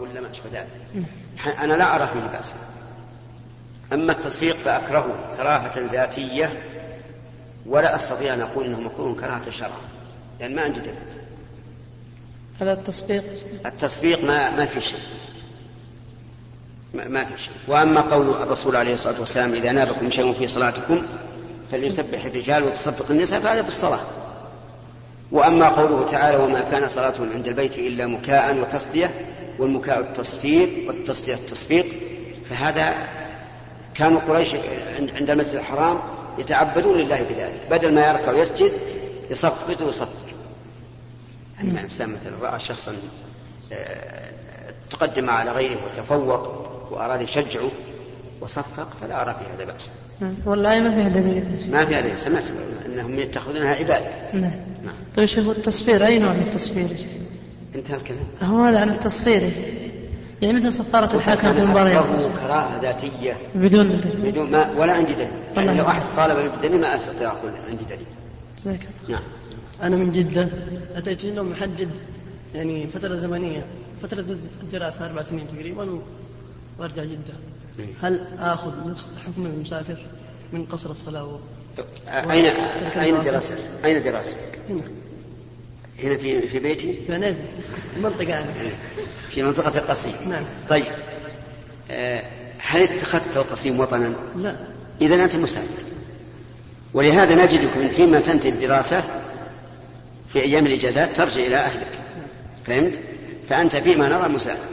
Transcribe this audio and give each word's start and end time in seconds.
ولا 0.00 0.20
ما 0.20 0.30
أشبه 0.30 0.50
ذلك؟ 0.52 1.04
أنا 1.60 1.74
لا 1.74 1.96
أرى 1.96 2.08
فيه 2.12 2.36
بأسا 2.36 2.54
أما 3.92 4.12
التصفيق 4.12 4.56
فأكرهه 4.56 5.14
كراهة 5.36 5.72
ذاتية 5.92 6.62
ولا 7.66 7.96
أستطيع 7.96 8.34
أن 8.34 8.40
أقول 8.40 8.64
أنه 8.64 8.80
مكروه 8.80 9.14
كراهة 9.14 9.50
شرع 9.50 9.70
لأن 10.40 10.54
ما 10.54 10.62
عندي 10.62 10.80
دليل. 10.80 10.94
هذا 12.60 12.72
التصفيق 12.72 13.24
التصفيق 13.66 14.24
ما 14.24 14.50
ما 14.50 14.66
في 14.66 14.80
شيء. 14.80 15.00
ما, 16.94 17.08
ما 17.08 17.24
في 17.24 17.42
شيء. 17.42 17.54
وأما 17.68 18.00
قول 18.00 18.30
الرسول 18.30 18.76
عليه 18.76 18.94
الصلاة 18.94 19.20
والسلام 19.20 19.52
إذا 19.52 19.72
نابكم 19.72 20.10
شيء 20.10 20.32
في 20.32 20.46
صلاتكم 20.46 21.02
فليسبح 21.70 22.24
الرجال 22.24 22.62
وتصفق 22.62 23.10
النساء 23.10 23.40
فهذا 23.40 23.60
بالصلاة. 23.60 24.00
وأما 25.32 25.68
قوله 25.68 26.10
تعالى 26.10 26.36
وما 26.36 26.60
كان 26.60 26.88
صلاتهم 26.88 27.32
عند 27.34 27.48
البيت 27.48 27.78
إلا 27.78 28.06
مكاء 28.06 28.58
وتصدية 28.58 29.10
والمكاء 29.58 30.00
التصفيق 30.00 30.68
والتصدية 30.86 31.34
التصفيق 31.34 31.86
فهذا 32.50 32.94
كانوا 33.94 34.20
قريش 34.20 34.54
عند 35.16 35.30
المسجد 35.30 35.54
الحرام 35.54 36.00
يتعبدون 36.38 36.98
لله 36.98 37.22
بذلك. 37.22 37.60
بدل 37.70 37.94
ما 37.94 38.08
يركع 38.08 38.32
ويسجد 38.32 38.72
يصفق 39.30 39.84
ويصفق. 39.84 40.08
يعني 41.58 41.80
إنسان 41.80 42.08
مثلا 42.08 42.50
رأى 42.50 42.60
شخصا 42.60 42.92
آه، 43.72 44.32
تقدم 44.90 45.30
على 45.30 45.52
غيره 45.52 45.78
وتفوق 45.84 46.48
وأراد 46.90 47.22
يشجعه 47.22 47.70
وصفق 48.40 48.88
فلا 49.00 49.22
أرى 49.22 49.36
في 49.38 49.54
هذا 49.54 49.64
بأس. 49.64 49.90
والله 50.46 50.80
ما 50.80 50.94
فيها 50.94 51.08
دليل 51.08 51.70
ما 51.70 51.84
فيها 51.84 52.00
دليل 52.00 52.18
سمعت 52.18 52.44
أنهم 52.86 53.18
يتخذونها 53.18 53.74
عبادة. 53.74 54.10
نعم. 54.32 54.50
نعم. 54.84 54.94
طيب 55.16 55.26
شوف 55.26 55.48
التصفير 55.48 56.06
أي 56.06 56.18
نوع 56.18 56.32
من 56.32 56.42
التصفير 56.42 56.86
انتهى 57.74 57.96
الكلام. 57.96 58.26
هو 58.42 58.64
هذا 58.64 58.80
عن 58.80 58.88
التصفير 58.88 59.50
يعني 60.42 60.54
مثل 60.54 60.72
صفارة 60.72 61.16
الحاكم 61.16 61.52
في 61.52 61.58
المباريات 61.58 62.04
كراهة 62.40 62.80
ذاتية. 62.82 63.36
بدون 63.54 64.00
بدون 64.22 64.50
ما 64.50 64.70
ولا 64.76 64.92
عندي 64.92 65.12
دليل. 65.12 65.28
يعني 65.56 65.78
لو 65.78 65.86
أحد 65.86 66.02
طالب 66.16 66.50
بالدليل 66.50 66.80
ما 66.80 66.96
أستطيع 66.96 67.28
أقول 67.32 67.50
عندي 67.68 67.84
دليل. 67.84 68.06
زيك. 68.58 68.88
نعم. 69.08 69.22
أنا 69.82 69.96
من 69.96 70.12
جدة. 70.12 70.48
أتيت 70.94 71.24
هنا 71.24 71.42
محدد 71.42 71.88
يعني 72.54 72.86
فترة 72.86 73.14
زمنية. 73.14 73.64
فترة 74.02 74.24
الدراسة 74.62 75.06
أربع 75.06 75.22
سنين 75.22 75.46
تقريبا 75.48 75.98
وأرجع 76.78 77.04
جدة. 77.04 77.34
إيه. 77.78 77.86
هل 78.02 78.20
آخذ 78.38 78.90
نفس 78.90 79.08
حكم 79.26 79.46
المسافر 79.46 79.96
من 80.52 80.64
قصر 80.64 80.90
الصلاة 80.90 81.24
و... 81.24 81.38
أين 82.08 82.52
أين 82.96 83.22
دراستك؟ 83.22 83.56
أين 83.84 84.02
دراستك؟ 84.02 84.36
هنا. 84.70 84.82
هنا 85.98 86.16
في 86.16 86.48
في 86.48 86.58
بيتي؟ 86.58 86.98
في 87.06 87.18
نازل 87.18 87.44
المنطقة 87.96 88.28
يعني 88.28 88.46
في 89.30 89.42
منطقة 89.42 89.78
القصيم. 89.78 90.12
نعم. 90.28 90.44
طيب. 90.68 90.86
آه، 91.90 92.24
هل 92.58 92.82
اتخذت 92.82 93.36
القصيم 93.36 93.80
وطنا؟ 93.80 94.14
لا. 94.36 94.56
إذا 95.00 95.24
أنت 95.24 95.36
مسافر. 95.36 95.82
ولهذا 96.94 97.44
نجدك 97.44 97.76
من 97.76 97.88
حين 97.96 98.10
ما 98.10 98.20
تنتهي 98.20 98.48
الدراسة 98.48 99.02
في 100.32 100.40
أيام 100.40 100.66
الإجازات 100.66 101.16
ترجع 101.16 101.46
إلى 101.46 101.56
أهلك. 101.56 101.88
فهمت؟ 102.66 103.00
فأنت 103.48 103.76
فيما 103.76 104.08
نرى 104.08 104.28
مسافر. 104.28 104.72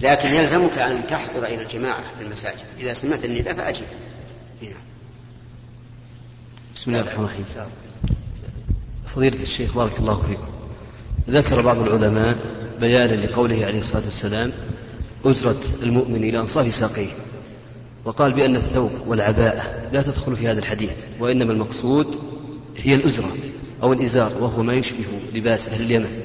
لكن 0.00 0.28
يلزمك 0.28 0.78
أن 0.78 1.06
تحضر 1.06 1.44
إلى 1.44 1.62
الجماعة 1.62 2.02
في 2.18 2.24
المساجد. 2.24 2.64
إذا 2.80 2.92
سمعت 2.92 3.24
النداء 3.24 3.54
فأجب. 3.54 3.84
هنا. 4.62 4.76
بسم 6.76 6.90
الله 6.90 7.00
الرحمن 7.00 7.24
الرحيم. 7.24 7.44
فضيلة 9.14 9.42
الشيخ 9.42 9.76
بارك 9.76 9.98
الله 9.98 10.22
فيكم 10.28 10.46
ذكر 11.30 11.60
بعض 11.60 11.78
العلماء 11.78 12.36
بيانا 12.80 13.26
لقوله 13.26 13.66
عليه 13.66 13.78
الصلاة 13.78 14.04
والسلام 14.04 14.52
أزرة 15.24 15.60
المؤمن 15.82 16.24
إلى 16.24 16.38
أنصاف 16.38 16.74
ساقيه. 16.74 17.08
وقال 18.04 18.32
بأن 18.32 18.56
الثوب 18.56 18.90
والعباءة 19.06 19.62
لا 19.92 20.02
تدخل 20.02 20.36
في 20.36 20.48
هذا 20.48 20.58
الحديث 20.58 20.94
وإنما 21.20 21.52
المقصود 21.52 22.20
هي 22.76 22.94
الأزرة 22.94 23.28
أو 23.82 23.92
الإزار 23.92 24.32
وهو 24.40 24.62
ما 24.62 24.74
يشبه 24.74 25.04
لباس 25.34 25.68
أهل 25.68 25.80
اليمن. 25.80 26.20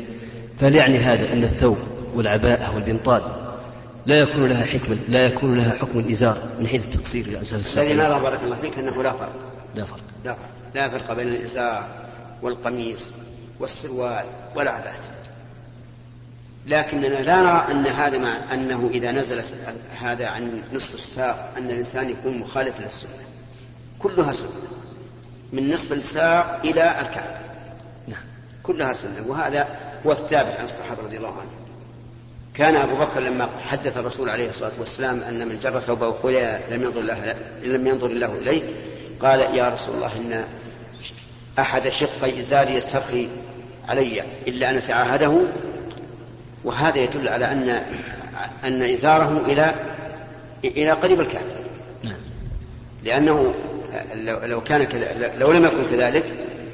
فهل 0.60 0.76
يعني 0.76 0.98
هذا 0.98 1.34
أن 1.34 1.44
الثوب 1.44 1.78
والعباءة 2.16 2.76
والبنطال 2.76 3.22
لا 4.06 4.20
يكون 4.20 4.46
لها 4.46 4.66
حكم 4.66 4.98
لا 5.10 5.26
يكون 5.26 5.58
لها 5.58 5.78
حكم 5.78 6.00
الإزار 6.00 6.38
من 6.60 6.68
حيث 6.68 6.86
التقصير 6.86 7.26
إلى 7.26 7.40
أنصاف 7.40 7.54
الذي 7.54 7.60
الساقين 7.60 7.98
نرى 7.98 8.20
بارك 8.20 8.40
الله 8.44 8.56
فيك 8.62 8.80
أنه 8.80 9.04
لا 9.04 9.12
فرق. 9.12 9.34
لا 9.76 9.84
فرق. 9.84 10.00
لا 10.26 10.34
فرق. 10.34 10.50
لا 10.76 10.90
فرق 10.90 11.14
بين 11.14 11.28
الإزار 11.28 12.09
والقميص 12.42 13.10
والسروال 13.60 14.26
والعباءة 14.56 15.20
لكننا 16.68 17.08
لا 17.08 17.42
نرى 17.42 17.66
أن 17.72 17.88
هذا 17.88 18.18
مع 18.18 18.54
أنه 18.54 18.90
إذا 18.94 19.12
نزل 19.12 19.44
هذا 20.00 20.28
عن 20.28 20.62
نصف 20.74 20.94
الساق 20.94 21.54
أن 21.58 21.70
الإنسان 21.70 22.10
يكون 22.10 22.38
مخالف 22.38 22.80
للسنة. 22.80 23.10
كلها 24.00 24.34
سنة. 24.34 24.50
من 25.54 25.74
نصف 25.74 25.94
الساق 25.94 26.60
إلى 26.64 27.02
الكعب 27.02 27.42
نعم. 28.08 28.22
كلها 28.64 28.94
سنة. 28.94 29.26
وهذا 29.28 29.68
هو 30.06 30.12
الثابت 30.12 30.60
عن 30.60 30.66
الصحابة 30.66 31.04
رضي 31.04 31.18
الله 31.18 31.30
عنهم. 31.32 31.60
كان 32.54 32.76
أبو 32.76 32.96
بكر 32.96 33.20
لما 33.20 33.50
حدث 33.68 33.98
الرسول 33.98 34.30
عليه 34.30 34.50
الصلاة 34.50 34.72
والسلام 34.80 35.22
أن 35.22 35.48
من 35.48 35.60
جر 35.60 35.80
ثوبه 35.80 36.12
خلع 36.12 36.60
لم 36.70 36.84
ينظر 36.84 37.00
الله 37.00 37.36
لم 37.64 37.88
ينظر 37.88 38.08
الله 38.08 38.34
إليه 38.38 38.64
قال 39.22 39.40
يا 39.40 39.70
رسول 39.70 39.96
الله 39.96 40.18
إن 40.18 40.46
أحد 41.62 41.90
شقي 41.90 42.40
إزاري 42.40 42.76
يسترخي 42.76 43.28
علي 43.90 44.24
إلا 44.48 44.70
أن 44.70 44.78
أتعاهده. 44.78 45.42
وهذا 46.64 46.98
يدل 46.98 47.28
على 47.28 47.52
أن 47.52 47.82
أن 48.64 48.84
إزاره 48.84 49.44
إلى 49.46 49.74
إلى 50.64 50.92
قريب 50.92 51.22
الكعب 51.22 51.44
نعم. 52.04 52.20
لأنه 53.04 53.54
لو 54.44 54.62
كان 54.62 54.84
كذا 54.84 55.32
لو 55.38 55.52
لم 55.52 55.66
يكن 55.66 55.84
كذلك 55.92 56.24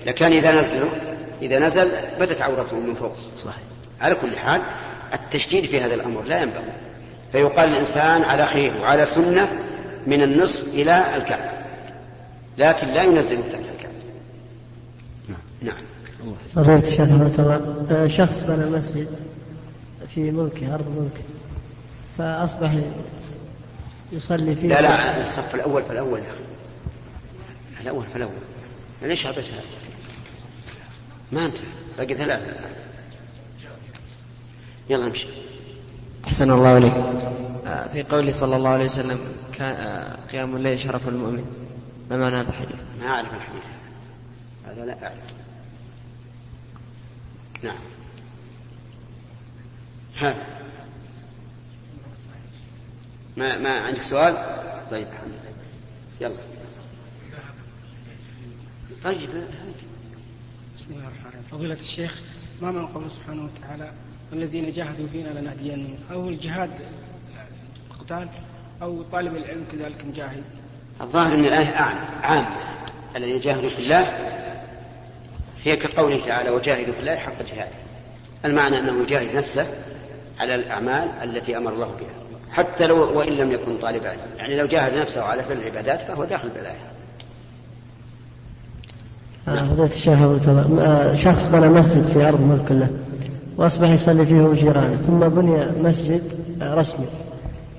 لكان 0.06 0.34
إذا 0.34 0.51
نزل 0.51 0.79
إذا 1.41 1.59
نزل 1.59 1.91
بدت 2.19 2.41
عورته 2.41 2.79
من 2.79 2.95
فوق. 2.95 3.16
صحيح. 3.38 3.63
على 4.01 4.16
كل 4.16 4.38
حال 4.38 4.62
التشديد 5.13 5.66
في 5.66 5.81
هذا 5.81 5.95
الأمر 5.95 6.22
لا 6.22 6.41
ينبغي. 6.41 6.74
فيقال 7.31 7.69
الإنسان 7.69 8.22
على 8.22 8.45
خير 8.45 8.72
وعلى 8.81 9.06
سنة 9.06 9.47
من 10.07 10.22
النصف 10.22 10.74
إلى 10.74 11.16
الكعب 11.16 11.40
لكن 12.57 12.88
لا 12.88 13.03
ينزل 13.03 13.38
تحت 13.38 13.62
الكعب 13.75 13.84
نعم. 15.62 15.84
فضيلة 16.56 16.82
الشيخ 16.82 17.00
رحمه 17.00 17.32
الله. 17.40 17.86
آه، 17.92 18.08
شخص 18.08 18.44
بنى 18.44 18.66
مسجد 18.70 19.08
في 20.08 20.32
ملكه 20.32 20.76
أرض 20.76 20.88
ملكه 20.88 21.24
فأصبح 22.18 22.76
يصلي 24.12 24.56
فيه. 24.56 24.68
لا 24.68 24.82
لا 24.82 25.22
الصف 25.22 25.56
الأول 25.56 25.84
فالأول 25.84 26.20
يا 26.20 26.26
أخي. 26.26 27.82
الأول 27.82 28.06
فالأول 28.14 28.32
ليش 29.02 29.28
هبتها 29.28 29.62
ما 31.32 31.46
انتهى 31.46 31.62
باقي 31.98 32.14
ثلاثة. 32.14 32.50
الآن 32.50 32.72
يلا 34.90 35.08
امشي 35.08 35.28
أحسن 36.26 36.52
الله 36.52 36.78
إليك. 36.78 36.94
آه، 37.68 37.88
في 37.94 38.04
قوله 38.04 38.32
صلى 38.32 38.56
الله 38.56 38.70
عليه 38.70 38.86
وسلم 38.86 39.20
كان 39.54 39.76
آه، 39.76 40.18
قيام 40.32 40.56
الليل 40.56 40.80
شرف 40.80 41.08
المؤمن. 41.08 41.46
ما 42.10 42.18
معنى 42.18 42.36
هذا 42.36 42.50
الحديث؟ 42.50 42.76
ما 43.00 43.08
أعرف 43.08 43.34
الحديث. 43.34 43.64
هذا 44.68 44.86
لا 44.86 45.04
أعرف. 45.04 45.16
نعم. 47.64 47.78
هذا 50.18 50.46
ما 53.38 53.58
ما 53.58 53.70
عندك 53.70 54.02
سؤال؟ 54.02 54.36
طيب 54.92 55.08
الحمد 55.08 55.30
لله. 55.30 55.54
يلا. 56.22 56.36
طيب 59.04 59.30
بسم 60.80 60.94
الله 60.94 61.08
الرحمن 61.08 61.26
الرحيم. 61.26 61.42
فضيلة 61.52 61.80
الشيخ 61.80 62.22
ما 62.62 62.72
معنى 62.72 62.88
قوله 62.88 63.08
سبحانه 63.08 63.44
وتعالى 63.44 63.92
والذين 64.32 64.72
جاهدوا 64.72 65.08
فينا 65.12 65.40
لنهدينهم؟ 65.40 65.98
أو 66.12 66.30
الجهاد 66.30 66.72
القتال 67.92 68.28
أو 68.81 69.04
طالب 69.04 69.36
العلم 69.36 69.66
كذلك 69.72 70.06
مجاهد؟ 70.06 70.44
الظاهر 71.01 71.36
إن 71.36 71.46
الآية 71.46 71.75
عام 71.75 71.98
عام 72.24 72.46
الذين 73.16 73.40
جاهدوا 73.40 73.69
في 73.69 73.80
الله 73.80 74.01
هي 75.65 75.75
كقوله 75.75 76.19
تعالى 76.25 76.50
وجاهدوا 76.50 76.94
في 76.94 77.00
الله 77.00 77.15
حق 77.15 77.38
جهاده. 77.56 77.75
المعنى 78.45 78.79
أنه 78.79 79.01
يجاهد 79.03 79.35
نفسه 79.35 79.65
على 80.39 80.56
الأعمال 80.56 81.09
التي 81.23 81.57
أمر 81.57 81.73
الله 81.73 81.85
بها. 81.85 82.25
حتى 82.51 82.85
لو 82.85 83.17
وإن 83.17 83.33
لم 83.33 83.51
يكن 83.51 83.77
طالب 83.77 84.06
علم. 84.06 84.19
يعني 84.38 84.57
لو 84.57 84.65
جاهد 84.65 84.97
نفسه 84.97 85.23
على 85.23 85.44
فعل 85.44 85.57
العبادات 85.57 86.01
فهو 86.01 86.23
داخل 86.23 86.50
بالآية. 86.50 86.95
آه، 89.47 89.67
فضيلة 89.69 89.85
الشيخ 89.85 90.17
آه، 90.79 91.15
شخص 91.15 91.45
بنى 91.45 91.69
مسجد 91.69 92.03
في 92.03 92.27
أرض 92.27 92.41
ملك 92.41 92.71
له 92.71 92.89
وأصبح 93.57 93.89
يصلي 93.89 94.25
فيه 94.25 94.41
وجيرانه 94.41 94.97
ثم 94.97 95.19
بني 95.19 95.65
مسجد 95.81 96.23
آه، 96.62 96.75
رسمي. 96.75 97.06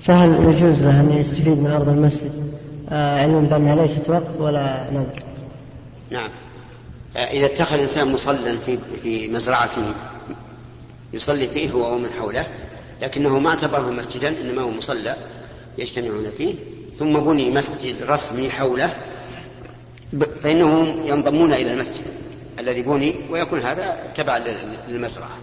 فهل 0.01 0.43
يجوز 0.43 0.83
له 0.83 0.99
أن 0.99 1.11
يستفيد 1.11 1.57
من 1.57 1.71
أرض 1.71 1.89
المسجد؟ 1.89 2.47
علما 2.91 3.39
بأنها 3.39 3.75
ليست 3.75 4.09
وقف 4.09 4.41
ولا 4.41 4.87
نذر؟ 4.91 5.23
نعم. 6.11 6.29
إذا 7.17 7.45
اتخذ 7.45 7.75
الإنسان 7.75 8.13
مصلى 8.13 8.57
في 8.65 8.77
في 9.03 9.27
مزرعته 9.27 9.93
يصلي 11.13 11.47
فيه 11.47 11.71
هو 11.71 11.95
ومن 11.95 12.09
حوله 12.09 12.47
لكنه 13.01 13.39
ما 13.39 13.49
اعتبره 13.49 13.89
مسجدا 13.89 14.41
إنما 14.41 14.61
هو 14.61 14.69
مصلى 14.69 15.15
يجتمعون 15.77 16.31
فيه. 16.37 16.55
ثم 16.99 17.19
بني 17.19 17.51
مسجد 17.51 18.03
رسمي 18.03 18.49
حوله 18.49 18.95
فإنهم 20.41 21.07
ينضمون 21.07 21.53
إلى 21.53 21.73
المسجد 21.73 22.05
الذي 22.59 22.81
بني 22.81 23.15
ويكون 23.29 23.59
هذا 23.59 23.97
تبعا 24.15 24.39
للمزرعة. 24.87 25.37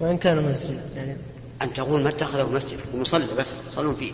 وإن 0.00 0.18
كان 0.18 0.42
مسجد 0.42 0.80
يعني 0.96 1.16
أن 1.62 1.72
تقول 1.72 2.02
ما 2.02 2.08
اتخذه 2.08 2.50
مسجد 2.50 2.78
ومصلى 2.94 3.26
بس 3.38 3.56
يصلون 3.68 3.94
فيه. 3.94 4.12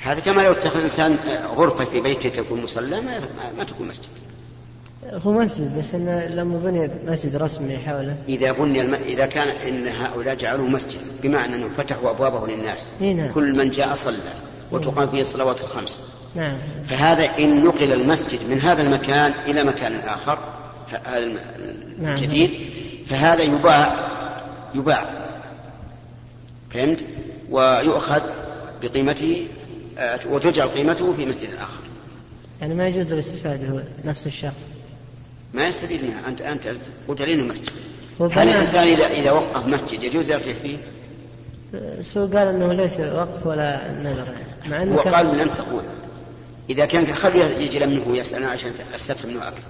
هذا 0.00 0.20
كما 0.20 0.42
لو 0.42 0.52
اتخذ 0.52 0.80
إنسان 0.80 1.16
غرفة 1.56 1.84
في 1.84 2.00
بيته 2.00 2.28
تكون 2.28 2.62
مصلى 2.62 3.00
ما, 3.00 3.28
ما 3.58 3.64
تكون 3.64 3.88
مسجد. 3.88 4.08
هو 5.04 5.32
مسجد 5.32 5.78
بس 5.78 5.94
إنه 5.94 6.26
لما 6.26 6.58
بني 6.58 6.90
مسجد 7.06 7.36
رسمي 7.36 7.78
حوله. 7.78 8.16
إذا 8.28 8.52
بني 8.52 8.80
الم... 8.80 8.94
إذا 8.94 9.26
كان 9.26 9.48
إن 9.48 9.88
هؤلاء 9.88 10.34
جعلوه 10.34 10.68
مسجد 10.68 10.98
بمعنى 11.22 11.54
أنهم 11.54 11.70
فتحوا 11.76 12.10
أبوابه 12.10 12.46
للناس. 12.46 12.90
نعم. 13.00 13.32
كل 13.32 13.58
من 13.58 13.70
جاء 13.70 13.94
صلى 13.94 14.16
وتقام 14.70 15.08
فيه 15.08 15.20
الصلوات 15.20 15.60
الخمس. 15.60 16.00
نعم. 16.34 16.58
فهذا 16.84 17.38
إن 17.38 17.64
نقل 17.64 17.92
المسجد 17.92 18.38
من 18.50 18.60
هذا 18.60 18.82
المكان 18.82 19.32
إلى 19.46 19.64
مكان 19.64 19.94
آخر 19.94 20.38
ه- 20.92 20.96
هذا 21.04 21.26
نعم. 21.98 22.14
الجديد 22.14 22.50
فهذا 23.06 23.42
يباع 23.42 24.08
يباع. 24.74 25.04
فهمت؟ 26.70 27.04
ويؤخذ 27.50 28.20
بقيمته 28.82 29.46
آه، 29.98 30.20
وتجعل 30.30 30.68
قيمته 30.68 31.12
في 31.12 31.26
مسجد 31.26 31.48
آخر. 31.54 31.80
يعني 32.60 32.74
ما 32.74 32.88
يجوز 32.88 33.12
الاستفادة 33.12 33.68
هو 33.68 33.80
نفس 34.04 34.26
الشخص. 34.26 34.72
ما 35.54 35.68
يستفيد 35.68 36.00
منها. 36.04 36.28
أنت 36.28 36.40
أنت 36.40 36.68
قلت 37.08 37.22
لي 37.22 37.34
إنه 37.34 37.42
مسجد. 37.42 37.70
هو 38.20 38.26
هل 38.26 38.48
الإنسان 38.48 38.86
إذا 38.86 39.06
إذا 39.06 39.30
وقف 39.32 39.66
مسجد 39.66 40.02
يجوز 40.02 40.30
يرتاح 40.30 40.54
فيه؟ 40.62 40.78
سو 42.00 42.20
قال 42.26 42.48
إنه 42.48 42.72
ليس 42.72 43.00
وقف 43.00 43.46
ولا 43.46 43.92
نذر. 44.02 44.26
يعني 44.62 44.70
مع 44.70 44.82
إنه 44.82 44.94
هو 44.94 45.02
كان- 45.02 45.14
قال 45.14 45.38
لم 45.38 45.48
تقول. 45.48 45.82
إذا 46.70 46.86
كان 46.86 47.06
خليه 47.06 47.44
يجي 47.44 47.86
منه 47.86 48.02
ويسألنا 48.08 48.48
عشان 48.48 48.70
أستفهم 48.94 49.30
منه 49.30 49.48
أكثر. 49.48 49.68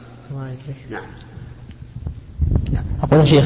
نعم. 0.90 1.06
أقول 3.02 3.20
يا 3.20 3.24
شيخ 3.24 3.44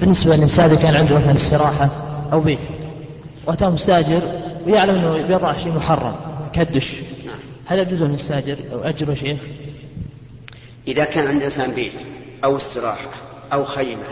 بالنسبة 0.00 0.36
للإنسان 0.36 0.64
إذا 0.70 0.76
كان 0.76 0.94
عنده 0.94 1.14
مثلا 1.14 1.32
استراحة 1.34 1.90
أو 2.32 2.40
بيت 2.40 2.58
وأتاه 3.46 3.68
مستاجر 3.70 4.22
ويعلم 4.66 4.94
أنه 4.94 5.22
بيضع 5.26 5.58
شيء 5.58 5.72
محرم 5.72 6.16
كالدش 6.52 6.92
نعم. 7.26 7.34
هل 7.66 7.78
يجوز 7.78 8.02
أن 8.02 8.14
يستاجر؟ 8.14 8.56
أو 8.72 8.80
أجره 8.80 9.14
شيخ؟ 9.14 9.38
إذا 10.86 11.04
كان 11.04 11.26
عند 11.26 11.42
إنسان 11.42 11.70
بيت 11.70 11.94
أو 12.44 12.56
استراحة 12.56 13.10
أو 13.52 13.64
خيمة 13.64 14.06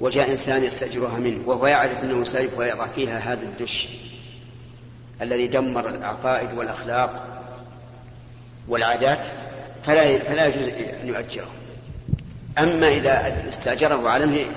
وجاء 0.00 0.30
إنسان 0.30 0.64
يستأجرها 0.64 1.18
منه 1.18 1.42
وهو 1.46 1.66
يعرف 1.66 2.02
أنه 2.02 2.24
سيف 2.24 2.58
ويضع 2.58 2.86
فيها 2.86 3.18
هذا 3.18 3.42
الدش 3.42 3.88
الذي 5.22 5.46
دمر 5.46 5.88
العقائد 5.88 6.52
والأخلاق 6.58 7.42
والعادات 8.68 9.26
فلا 9.82 10.18
فلا 10.18 10.46
يجوز 10.46 10.68
أن 11.02 11.08
يؤجره. 11.08 11.50
أما 12.58 12.88
إذا 12.88 13.44
استأجره 13.48 14.08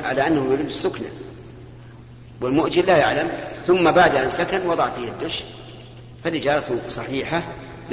على 0.04 0.28
أنه 0.28 0.54
يريد 0.54 0.66
السكنة 0.66 1.08
والمؤجر 2.42 2.86
لا 2.86 2.98
يعلم 2.98 3.32
ثم 3.68 3.92
بعد 3.92 4.16
أن 4.16 4.30
سكن 4.30 4.68
وضع 4.68 4.90
فيه 4.90 5.08
الدش 5.08 5.44
فالإجارة 6.24 6.82
صحيحة 6.90 7.42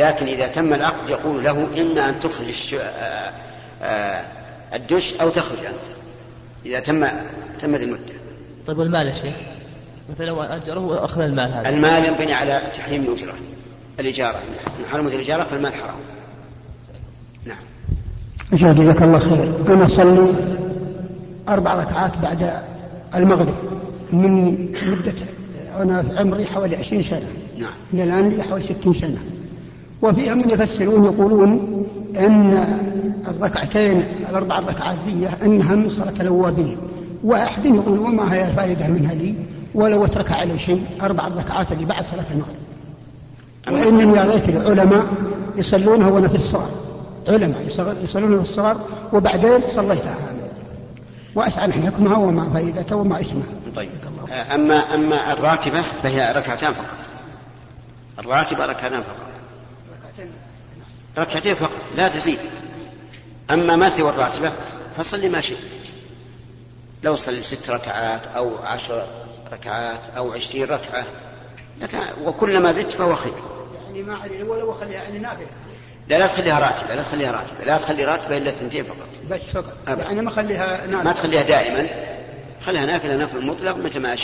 لكن 0.00 0.26
إذا 0.26 0.47
تم 0.47 0.75
العقد 0.75 1.11
يقول 1.11 1.44
له 1.44 1.82
إما 1.82 2.08
أن 2.08 2.19
تخرج 2.19 2.49
الش... 2.49 2.75
آه، 2.75 3.32
آه، 3.82 4.25
الدش 4.75 5.20
أو 5.20 5.29
تخرج 5.29 5.58
أنت. 5.58 5.97
إذا 6.67 6.81
تم 6.81 7.06
تمت 7.61 7.81
المدة. 7.81 8.14
طيب 8.67 8.79
والمال 8.79 9.06
يا 9.06 9.12
شيخ؟ 9.12 9.35
مثلا 10.14 10.26
لو 10.26 10.43
أجره 10.43 10.81
وأخذ 10.81 11.20
المال 11.20 11.52
هذا. 11.52 11.69
المال 11.69 12.05
ينبني 12.05 12.32
على 12.32 12.62
تحريم 12.75 13.02
الأجرة 13.02 13.35
الإجارة. 14.00 14.37
إن 14.81 14.87
حرمت 14.93 15.14
الإجارة 15.14 15.43
فالمال 15.43 15.75
حرام. 15.75 16.00
نعم. 17.44 18.75
جزاك 18.75 19.02
الله 19.02 19.19
خير. 19.19 19.75
أنا 19.75 19.87
أصلي 19.87 20.32
أربع 21.49 21.75
ركعات 21.75 22.19
بعد 22.19 22.62
المغرب 23.14 23.55
من 24.12 24.52
مدة 24.73 25.14
أنا 25.82 26.02
في 26.02 26.19
عمري 26.19 26.47
حوالي 26.47 26.76
عشرين 26.76 27.02
سنة. 27.02 27.29
نعم. 27.58 27.73
إلى 27.94 28.05
الآن 28.05 28.29
لي 28.29 28.43
حوالي 28.43 28.64
ستين 28.64 28.94
سنة. 28.94 29.19
وفيها 30.02 30.35
من 30.35 30.50
يفسرون 30.50 31.05
يقولون 31.05 31.87
أن 32.17 32.64
الركعتين 33.29 34.05
الأربع 34.31 34.58
ركعات 34.58 34.97
ذي 35.06 35.29
أنها 35.43 35.75
من 35.75 35.88
صلاة 35.88 36.14
الأوابين. 36.20 36.76
وأحد 37.25 37.64
يقول 37.64 37.99
وما 37.99 38.35
هي 38.35 38.49
الفائدة 38.49 38.87
منها 38.87 39.14
لي 39.14 39.35
ولو 39.75 40.05
أترك 40.05 40.32
علي 40.32 40.58
شيء 40.58 40.87
أربع 41.00 41.29
ركعات 41.29 41.73
اللي 41.73 41.85
بعد 41.85 42.05
صلاة 42.05 42.25
المغرب. 42.31 42.56
وإنني 43.70 44.12
رأيت 44.19 44.49
العلماء 44.49 45.06
يصلونها 45.56 46.08
وأنا 46.11 46.29
في 46.29 46.35
الصغر. 46.35 46.70
علماء 47.29 47.62
يصغر- 47.67 47.94
يصلون 48.05 48.37
في 48.37 48.43
الصغر 48.50 48.76
وبعدين 49.12 49.61
صليتها. 49.70 50.14
وأسعى 51.35 51.64
أن 51.64 51.73
حكمها 51.73 52.17
وما 52.17 52.50
فائدتها 52.55 52.94
وما 52.94 53.20
اسمها. 53.20 53.43
طيب. 53.76 53.88
أما 54.55 54.75
أما 54.94 55.32
الراتبة 55.32 55.82
فهي 56.02 56.32
ركعتان 56.37 56.73
فقط. 56.73 57.11
الراتبة 58.19 58.67
ركعتان 58.67 59.00
فقط. 59.00 59.30
ركعتين 61.19 61.55
فقط 61.55 61.79
لا 61.97 62.09
تزيد. 62.09 62.39
أما 63.51 63.77
ما 63.77 63.89
سوى 63.89 64.11
الراتبة 64.11 64.53
فصلي 64.99 65.29
ما 65.29 65.41
شئت. 65.41 65.59
لو 67.03 67.17
صلي 67.17 67.43
ست 67.43 67.71
ركعات 67.71 68.21
أو 68.37 68.57
عشر 68.59 69.07
ركعات 69.53 70.01
أو 70.17 70.33
عشرين 70.33 70.65
ركعة 70.65 71.07
لك 71.81 71.91
وكلما 72.25 72.73
زدت 72.73 72.93
فهو 72.93 73.15
خير. 73.15 73.33
يعني 73.87 74.03
ما 74.03 74.15
أخليها 74.73 75.03
يعني 75.03 75.19
نافلة. 75.19 75.47
لا 76.09 76.19
لا 76.19 76.27
تخليها 76.27 76.59
راتبة 76.59 76.95
لا 76.95 77.03
تخليها 77.03 77.33
راتبة 77.33 77.65
لا 77.65 77.77
تخلي 77.77 78.05
راتبة 78.05 78.37
إلا 78.37 78.51
ثنتين 78.51 78.85
فقط. 78.85 79.09
بس 79.31 79.43
فقط. 79.43 79.77
أبدا. 79.89 80.03
يعني 80.03 80.21
ما 80.21 80.29
أخليها 80.29 80.87
ما 80.87 81.03
نافلة 81.03 81.12
تخليها 81.12 81.43
دائما. 81.43 81.89
خليها 82.67 82.87
نافلة 82.87 83.17
نفل 83.17 83.47
مطلق 83.47 83.77
متى 83.77 83.99
ما 83.99 84.17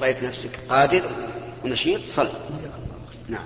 رأيت 0.00 0.22
نفسك 0.22 0.50
قادر 0.68 1.02
ونشيط 1.64 2.00
صل. 2.08 2.28
نعم. 3.28 3.44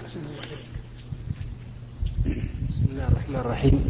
الرحمن 3.29 3.41
الرحيم. 3.41 3.85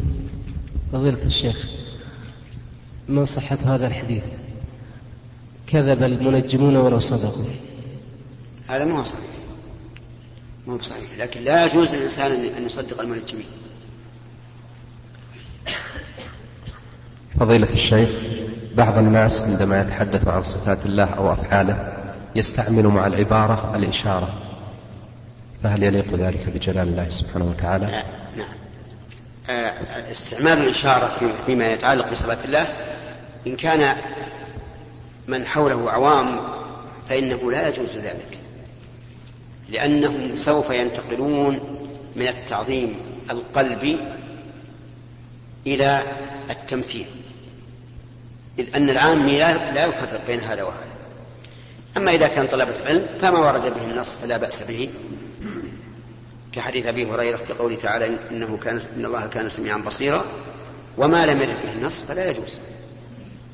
فضيلة 0.93 1.23
الشيخ 1.25 1.71
من 3.09 3.25
صحة 3.25 3.59
هذا 3.65 3.87
الحديث؟ 3.87 4.23
كذب 5.67 6.03
المنجمون 6.03 6.77
ولو 6.77 6.99
صدقوا. 6.99 7.45
هذا 8.69 8.85
ما 8.85 9.01
هو 9.01 9.05
صحيح. 9.05 9.21
ما 10.67 10.75
هو 10.75 10.83
صحيح. 10.83 11.19
لكن 11.19 11.41
لا 11.41 11.65
يجوز 11.65 11.95
للإنسان 11.95 12.31
أن- 12.31 12.67
يصدق 12.67 13.01
المنجمين. 13.01 13.47
فضيلة 17.41 17.73
الشيخ 17.73 18.09
بعض 18.77 18.99
الناس 18.99 19.45
عندما 19.45 19.81
يتحدث 19.81 20.29
عن 20.29 20.43
صفات 20.43 20.87
الله 20.87 21.05
أو 21.05 21.33
أفعاله 21.33 21.93
يستعمل 22.37 22.87
مع 22.87 23.07
العبارة 23.07 23.77
الإشارة. 23.77 24.35
فهل 25.63 25.83
يليق 25.83 26.15
ذلك 26.15 26.49
بجلال 26.55 26.89
الله 26.89 27.09
سبحانه 27.09 27.45
وتعالى؟ 27.45 27.87
نعم. 28.37 28.66
استعمال 30.13 30.59
الإشارة 30.59 31.17
في- 31.19 31.33
فيما 31.47 31.73
يتعلق 31.73 32.11
بصفات 32.11 32.45
الله. 32.45 32.67
إن 33.47 33.57
كان 33.57 33.97
من 35.29 35.47
حوله 35.47 35.91
عوام 35.91 36.41
فإنه 37.09 37.51
لا 37.53 37.69
يجوز 37.69 37.97
ذلك 37.97 38.39
لأنهم 39.69 40.37
سوف 40.37 40.71
ينتقلون 40.71 41.61
من 42.17 42.29
التعظيم 42.29 42.97
القلبي 43.31 43.99
إلى 45.67 46.03
التمثيل 46.51 47.07
إذ 48.59 48.77
أن 48.77 48.91
العامي 48.91 49.39
لا 49.39 49.87
يفرق 49.87 50.21
بين 50.27 50.41
هذا 50.41 50.63
وهذا. 50.63 50.87
أما 51.97 52.11
إذا 52.15 52.29
كان 52.29 52.47
طلبة 52.47 52.75
علم 52.87 53.07
فما 53.21 53.39
ورد 53.39 53.63
به 53.75 53.85
النص 53.85 54.17
فلا 54.17 54.37
بأس 54.37 54.63
به. 54.63 54.89
كحديث 56.57 56.87
أبي 56.87 57.07
هريرة 57.07 57.37
في 57.37 57.53
قوله 57.53 57.77
تعالى 57.77 58.19
إنه 58.31 58.57
كان 58.57 58.81
إن 58.97 59.05
الله 59.05 59.27
كان 59.27 59.49
سميعا 59.49 59.79
بصيرا 59.79 60.25
وما 60.99 61.27
لم 61.27 61.43
يرد 61.43 61.57
به 61.65 61.73
النص 61.73 62.01
فلا 62.01 62.31
يجوز. 62.31 62.59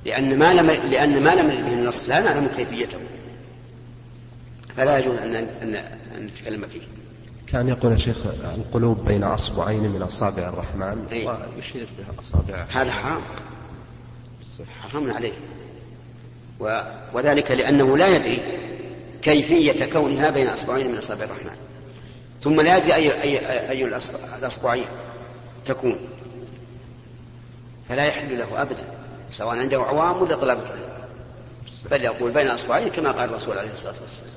لأن 0.05 0.39
ما 0.39 0.55
لم 0.55 0.71
لأن 0.71 1.23
ما 1.23 1.35
لم 1.35 1.51
يرد 1.51 1.65
به 1.65 1.73
النص 1.73 2.09
لا 2.09 2.21
نعلم 2.21 2.49
كيفيته. 2.57 2.99
فلا 4.77 4.99
يجوز 4.99 5.17
ان 5.17 5.35
ان 5.35 5.75
أن 6.17 6.27
نتكلم 6.27 6.67
فيه. 6.67 6.81
كان 7.47 7.69
يقول 7.69 7.93
يا 7.93 7.99
شيخ 7.99 8.17
القلوب 8.57 9.05
بين 9.05 9.25
أصبعين 9.25 9.83
من 9.83 10.03
أصابع 10.03 10.49
الرحمن. 10.49 11.07
أي. 11.13 11.29
ويشير 11.57 11.89
بها 11.99 12.19
أصابع. 12.19 12.67
هذا 12.71 12.91
حرام. 12.91 13.21
حرام 14.81 15.11
عليه. 15.11 15.33
و... 16.61 16.81
وذلك 17.13 17.51
لأنه 17.51 17.99
لا 17.99 18.17
يدري 18.17 18.43
كيفية 19.23 19.93
كونها 19.93 20.31
بين 20.31 20.47
أصبعين 20.47 20.91
من 20.91 20.99
أصابع 20.99 21.25
الرحمن. 21.25 21.72
ثم 22.43 22.61
لا 22.61 22.77
يدري 22.77 22.95
أي 22.95 23.23
أي 23.23 23.71
أي 23.71 23.91
الأصبع- 23.91 24.39
الاصبعين 24.39 24.85
تكون. 25.65 25.97
فلا 27.89 28.05
يحل 28.05 28.39
له 28.39 28.63
أبدا 28.63 28.85
سواء 29.31 29.59
عنده 29.59 29.83
عوام 29.83 30.23
ولا 30.23 30.53
علم. 30.53 30.61
بل 31.91 32.03
يقول 32.03 32.33
بين 32.33 32.49
أصبعين 32.49 32.89
كما 32.89 33.11
قال 33.11 33.29
الرسول 33.31 33.59
عليه 33.59 33.73
الصلاة 33.73 33.95
والسلام. 34.03 34.31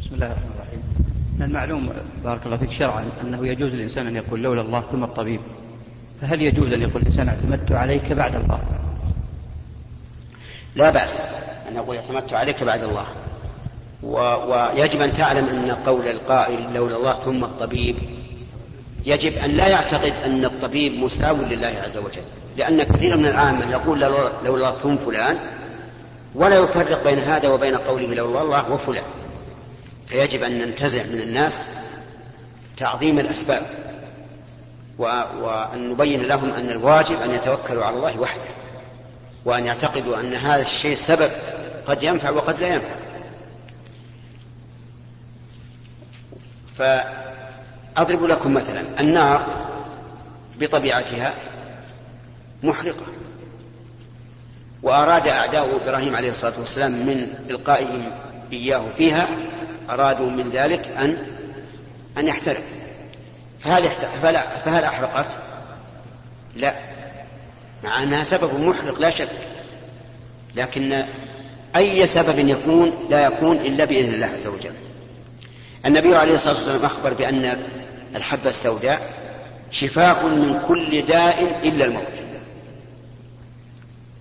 بسم 0.00 0.14
الله 0.14 0.26
الرحمن 0.26 0.50
الرحيم. 0.58 0.82
من 1.38 1.42
المعلوم 1.42 1.92
بارك 2.24 2.46
الله 2.46 2.56
فيك 2.56 2.72
شرعا 2.72 3.10
أنه 3.22 3.46
يجوز 3.46 3.72
للإنسان 3.72 4.06
أن 4.06 4.16
يقول 4.16 4.42
لولا 4.42 4.60
الله 4.62 4.80
ثم 4.80 5.04
الطبيب. 5.04 5.40
فهل 6.20 6.42
يجوز 6.42 6.72
أن 6.72 6.82
يقول 6.82 7.02
الإنسان 7.02 7.28
اعتمدت 7.28 7.72
عليك 7.72 8.12
بعد 8.12 8.34
الله؟ 8.34 8.60
لا 10.74 10.90
بأس 10.90 11.20
أن 11.68 11.76
يقول 11.76 11.96
اعتمدت 11.96 12.32
عليك 12.32 12.62
بعد 12.62 12.82
الله. 12.82 13.06
و... 14.02 14.18
ويجب 14.18 15.02
أن 15.02 15.12
تعلم 15.12 15.48
أن 15.48 15.70
قول 15.86 16.08
القائل 16.08 16.74
لولا 16.74 16.96
الله 16.96 17.12
ثم 17.12 17.44
الطبيب 17.44 17.96
يجب 19.06 19.32
أن 19.38 19.50
لا 19.50 19.66
يعتقد 19.66 20.12
أن 20.24 20.44
الطبيب 20.44 20.92
مساو 20.98 21.36
لله 21.36 21.80
عز 21.84 21.96
وجل 21.96 22.22
لأن 22.56 22.82
كثير 22.82 23.16
من 23.16 23.26
العامة 23.26 23.70
يقول 23.70 24.00
لولا 24.00 24.48
الله 24.48 24.70
ثم 24.70 24.96
فلان 24.96 25.38
ولا 26.34 26.56
يفرق 26.56 27.04
بين 27.04 27.18
هذا 27.18 27.48
وبين 27.48 27.76
قوله 27.76 28.14
لولا 28.14 28.42
الله 28.42 28.72
وفلان. 28.72 29.04
فيجب 30.06 30.42
أن 30.42 30.58
ننتزع 30.58 31.02
من 31.02 31.20
الناس 31.20 31.64
تعظيم 32.76 33.18
الأسباب 33.18 33.62
وأن 34.98 35.90
نبين 35.90 36.22
لهم 36.22 36.50
أن 36.50 36.70
الواجب 36.70 37.22
أن 37.22 37.34
يتوكلوا 37.34 37.84
على 37.84 37.96
الله 37.96 38.20
وحده 38.20 38.50
وأن 39.44 39.66
يعتقدوا 39.66 40.20
أن 40.20 40.34
هذا 40.34 40.62
الشيء 40.62 40.96
سبب 40.96 41.30
قد 41.86 42.02
ينفع 42.02 42.30
وقد 42.30 42.60
لا 42.60 42.68
ينفع. 42.68 42.94
فأضرب 46.78 48.24
لكم 48.24 48.54
مثلا 48.54 48.82
النار 49.00 49.46
بطبيعتها 50.60 51.34
محرقة. 52.62 53.06
وأراد 54.82 55.28
أعداء 55.28 55.76
إبراهيم 55.76 56.16
عليه 56.16 56.30
الصلاة 56.30 56.52
والسلام 56.58 56.92
من 56.92 57.34
إلقائهم 57.50 58.10
إياه 58.52 58.84
فيها 58.96 59.28
أرادوا 59.90 60.30
من 60.30 60.50
ذلك 60.50 60.88
أن 60.88 61.16
أن 62.18 62.28
يحترق. 62.28 62.62
فهل 63.60 63.88
فهل 64.64 64.84
أحرقت؟ 64.84 65.38
لا. 66.56 66.74
مع 67.84 68.02
أنها 68.02 68.24
سبب 68.24 68.60
محرق 68.60 69.00
لا 69.00 69.10
شك. 69.10 69.28
لكن 70.54 71.04
أي 71.76 72.06
سبب 72.06 72.48
يكون 72.48 72.92
لا 73.10 73.26
يكون 73.26 73.56
إلا 73.56 73.84
بإذن 73.84 74.14
الله 74.14 74.26
عز 74.26 74.46
وجل. 74.46 74.72
النبي 75.88 76.16
عليه 76.16 76.34
الصلاة 76.34 76.54
والسلام 76.54 76.84
أخبر 76.84 77.14
بأن 77.14 77.58
الحبة 78.16 78.50
السوداء 78.50 79.14
شفاء 79.70 80.26
من 80.26 80.62
كل 80.68 81.02
داء 81.06 81.60
إلا 81.68 81.84
الموت. 81.84 82.22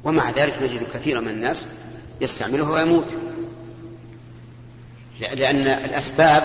ومع 0.04 0.30
ذلك 0.30 0.54
نجد 0.62 0.84
كثيرا 0.94 1.20
من 1.20 1.28
الناس 1.28 1.66
يستعمله 2.22 2.72
ويموت. 2.72 3.16
لأن 5.20 5.68
الأسباب 5.68 6.44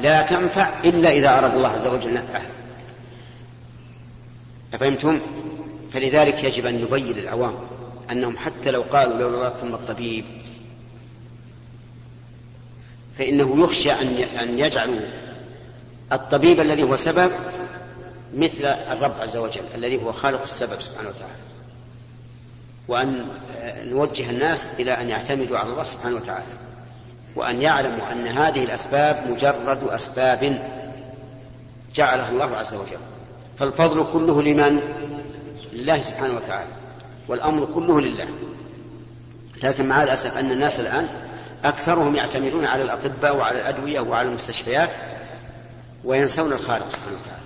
لا 0.00 0.22
تنفع 0.22 0.68
إلا 0.84 1.10
إذا 1.10 1.38
أراد 1.38 1.54
الله 1.54 1.68
عز 1.68 1.86
وجل 1.86 2.14
نفعها 2.14 2.50
أفهمتم؟ 4.74 5.20
فلذلك 5.92 6.44
يجب 6.44 6.66
أن 6.66 6.82
نبين 6.82 7.16
للعوام 7.16 7.54
أنهم 8.10 8.36
حتى 8.36 8.70
لو 8.70 8.82
قالوا 8.82 9.18
لولا 9.18 9.50
ثم 9.50 9.74
الطبيب 9.74 10.24
فإنه 13.20 13.64
يخشى 13.64 13.92
أن 14.42 14.58
يجعلوا 14.58 15.00
الطبيب 16.12 16.60
الذي 16.60 16.82
هو 16.82 16.96
سبب 16.96 17.30
مثل 18.34 18.64
الرب 18.64 19.14
عز 19.20 19.36
وجل 19.36 19.60
الذي 19.74 20.02
هو 20.02 20.12
خالق 20.12 20.42
السبب 20.42 20.80
سبحانه 20.80 21.08
وتعالى. 21.08 21.34
وأن 22.88 23.26
نوجه 23.84 24.30
الناس 24.30 24.66
إلى 24.78 25.00
أن 25.00 25.08
يعتمدوا 25.08 25.58
على 25.58 25.70
الله 25.70 25.84
سبحانه 25.84 26.16
وتعالى. 26.16 26.44
وأن 27.36 27.62
يعلموا 27.62 28.12
أن 28.12 28.26
هذه 28.26 28.64
الأسباب 28.64 29.30
مجرد 29.30 29.84
أسباب 29.88 30.58
جعلها 31.94 32.28
الله 32.30 32.56
عز 32.56 32.74
وجل. 32.74 33.00
فالفضل 33.58 34.06
كله 34.12 34.42
لمن؟ 34.42 34.80
لله 35.72 36.00
سبحانه 36.00 36.36
وتعالى. 36.36 36.72
والأمر 37.28 37.66
كله 37.66 38.00
لله. 38.00 38.28
لكن 39.62 39.88
مع 39.88 40.02
الأسف 40.02 40.38
أن 40.38 40.50
الناس 40.50 40.80
الآن 40.80 41.08
أكثرهم 41.64 42.16
يعتمدون 42.16 42.64
على 42.64 42.82
الأطباء 42.82 43.36
وعلى 43.36 43.60
الأدوية 43.60 44.00
وعلى 44.00 44.28
المستشفيات 44.28 44.90
وينسون 46.04 46.52
الخالق 46.52 46.90
سبحانه 46.90 47.16
وتعالى. 47.20 47.40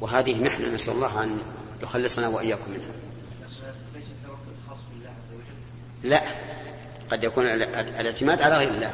وهذه 0.00 0.42
محنة 0.44 0.68
نسأل 0.74 0.92
الله 0.92 1.24
أن 1.24 1.38
يخلصنا 1.82 2.28
وإياكم 2.28 2.70
منها. 2.70 2.94
لا 6.04 6.22
قد 7.10 7.24
يكون 7.24 7.46
الاعتماد 7.46 8.42
على 8.42 8.56
غير 8.58 8.70
الله. 8.70 8.92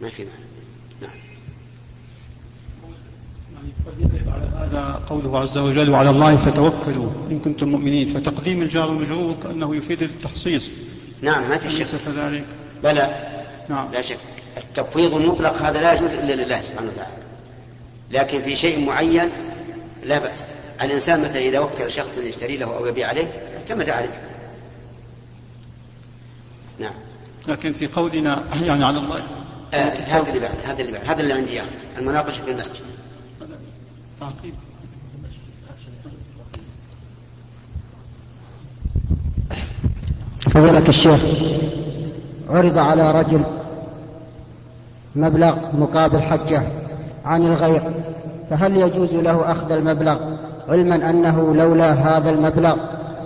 ما 0.00 0.08
في 0.08 0.24
معنى. 0.24 0.44
نعم. 1.00 1.20
هذا 4.58 5.02
قوله 5.08 5.38
عز 5.38 5.58
وجل 5.58 5.90
وعلى 5.90 6.10
الله 6.10 6.36
فتوكلوا 6.36 7.10
إن 7.30 7.40
كنتم 7.44 7.68
مؤمنين. 7.68 8.06
فتقديم 8.06 8.62
الجار 8.62 8.88
والمجرور 8.88 9.36
كأنه 9.42 9.76
يفيد 9.76 10.02
التخصيص. 10.02 10.70
نعم 11.22 11.48
ما 11.48 11.58
في 11.58 11.84
شك. 11.84 11.96
كذلك؟ 12.06 12.46
بلى. 12.82 13.30
نعم. 13.68 13.92
لا 13.92 14.00
شك. 14.00 14.18
التفويض 14.56 15.14
المطلق 15.14 15.62
هذا 15.62 15.80
لا 15.80 15.92
يجوز 15.92 16.10
إلا 16.10 16.32
لله 16.32 16.60
سبحانه 16.60 16.90
وتعالى. 16.90 17.22
لكن 18.10 18.42
في 18.42 18.56
شيء 18.56 18.86
معين 18.86 19.28
لا 20.02 20.18
بأس. 20.18 20.46
الإنسان 20.82 21.20
مثلا 21.20 21.38
إذا 21.38 21.58
وكل 21.58 21.90
شخصا 21.90 22.20
يشتري 22.20 22.56
له 22.56 22.76
أو 22.76 22.86
يبيع 22.86 23.08
عليه 23.08 23.32
اعتمد 23.56 23.88
عليه. 23.88 24.20
نعم. 26.78 26.94
لكن 27.48 27.72
في 27.72 27.86
قولنا 27.86 28.44
يعني 28.62 28.84
على 28.84 28.98
الله. 28.98 29.22
آه 29.74 29.90
هذا 29.90 30.28
اللي 30.28 30.40
بعد 30.40 30.54
هذا 30.64 30.80
اللي 30.80 30.92
بعد. 30.92 31.04
هذا 31.06 31.20
اللي 31.20 31.32
عندي 31.32 31.54
يعني 31.54 31.70
المناقشة 31.98 32.44
في 32.44 32.50
المسجد. 32.50 32.80
تعقيب. 34.20 34.54
فضيلة 40.40 40.88
الشيخ 40.88 41.20
عرض 42.50 42.78
على 42.78 43.10
رجل 43.10 43.42
مبلغ 45.16 45.56
مقابل 45.72 46.22
حجة 46.22 46.62
عن 47.24 47.46
الغير 47.46 47.82
فهل 48.50 48.76
يجوز 48.76 49.12
له 49.12 49.52
أخذ 49.52 49.72
المبلغ 49.72 50.18
علما 50.68 51.10
أنه 51.10 51.54
لولا 51.54 51.92
هذا 51.92 52.30
المبلغ 52.30 52.76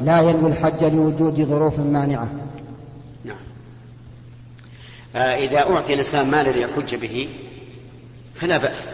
لا 0.02 0.20
ينوي 0.20 0.50
الحج 0.50 0.84
لوجود 0.84 1.44
ظروف 1.44 1.78
مانعة؟ 1.78 2.28
نعم. 3.24 3.36
آه 5.16 5.18
إذا 5.18 5.58
أعطي 5.58 5.92
الإنسان 5.94 6.30
مالا 6.30 6.50
ليحج 6.50 6.94
به 6.94 7.28
فلا 8.34 8.58
بأس. 8.58 8.88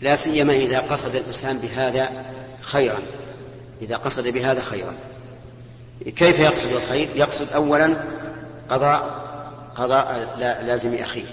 لا 0.00 0.16
سيما 0.16 0.52
إذا 0.52 0.80
قصد 0.80 1.14
الإنسان 1.14 1.58
بهذا 1.58 2.08
خيرا. 2.60 2.98
إذا 3.82 3.96
قصد 3.96 4.28
بهذا 4.28 4.60
خيرا. 4.60 4.92
كيف 6.04 6.38
يقصد 6.38 6.72
الخير؟ 6.72 7.08
يقصد 7.14 7.52
أولا 7.52 7.96
قضاء 8.68 9.26
قضاء 9.74 10.36
لازم 10.38 10.94
أخيه. 10.94 11.26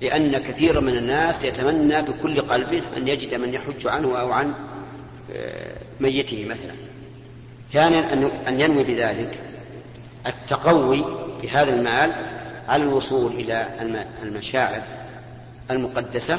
لأن 0.00 0.38
كثيرا 0.38 0.80
من 0.80 0.96
الناس 0.96 1.44
يتمنى 1.44 2.02
بكل 2.02 2.40
قلبه 2.40 2.82
أن 2.96 3.08
يجد 3.08 3.34
من 3.34 3.54
يحج 3.54 3.86
عنه 3.86 4.20
أو 4.20 4.32
عن 4.32 4.54
ميته 6.00 6.44
مثلا. 6.44 6.74
ثانيا 7.72 8.12
أن 8.48 8.60
ينوي 8.60 8.84
بذلك 8.84 9.38
التقوي 10.26 11.04
بهذا 11.42 11.74
المال 11.74 12.12
على 12.68 12.82
الوصول 12.82 13.32
إلى 13.32 13.68
المشاعر 14.22 14.82
المقدسة 15.70 16.38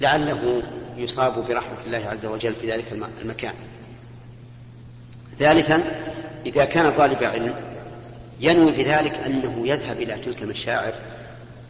لعله 0.00 0.62
يصاب 0.96 1.46
برحمة 1.48 1.78
الله 1.86 2.08
عز 2.10 2.26
وجل 2.26 2.54
في 2.54 2.72
ذلك 2.72 2.84
المكان. 3.22 3.54
ثالثا 5.38 5.82
إذا 6.46 6.64
كان 6.64 6.92
طالب 6.92 7.22
علم 7.22 7.54
ينوي 8.40 8.72
بذلك 8.72 9.14
أنه 9.14 9.68
يذهب 9.68 10.02
إلى 10.02 10.14
تلك 10.14 10.42
المشاعر 10.42 10.92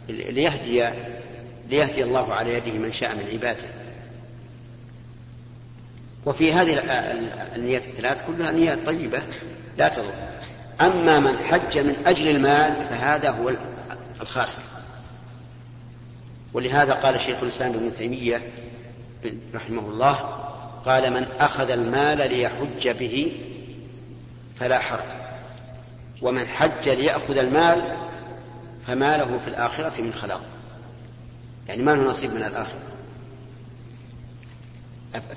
ليهدي 0.09 0.89
ليهدي 1.71 2.03
الله 2.03 2.35
على 2.35 2.55
يده 2.55 2.73
من 2.73 2.93
شاء 2.93 3.15
من 3.15 3.25
عباده. 3.33 3.69
وفي 6.27 6.53
هذه 6.53 6.83
النيات 7.57 7.85
الثلاث 7.85 8.27
كلها 8.27 8.53
نيات 8.53 8.79
طيبة 8.87 9.23
لا 9.79 9.89
تضر. 9.89 10.13
أما 10.81 11.21
من 11.21 11.39
حج 11.39 11.79
من 11.79 11.97
أجل 12.07 12.29
المال 12.29 12.87
فهذا 12.91 13.31
هو 13.31 13.53
الخاسر. 14.21 14.63
ولهذا 16.53 16.93
قال 16.93 17.21
شيخ 17.21 17.43
الإسلام 17.43 17.73
ابن 17.73 17.93
تيمية 17.99 18.43
رحمه 19.55 19.81
الله 19.81 20.15
قال 20.85 21.13
من 21.13 21.27
أخذ 21.41 21.71
المال 21.71 22.19
ليحج 22.19 22.89
به 22.89 23.33
فلا 24.61 24.79
حرج. 24.79 25.01
ومن 26.23 26.47
حج 26.47 26.89
ليأخذ 26.89 27.39
المال 27.39 27.83
فما 28.87 29.17
له 29.17 29.25
في 29.45 29.49
الآخرة 29.49 30.01
من 30.03 30.13
خلاق. 30.13 30.41
يعني 31.69 31.83
ما 31.83 31.91
له 31.91 32.11
نصيب 32.11 32.31
من 32.31 32.43
الآخرة. 32.43 32.79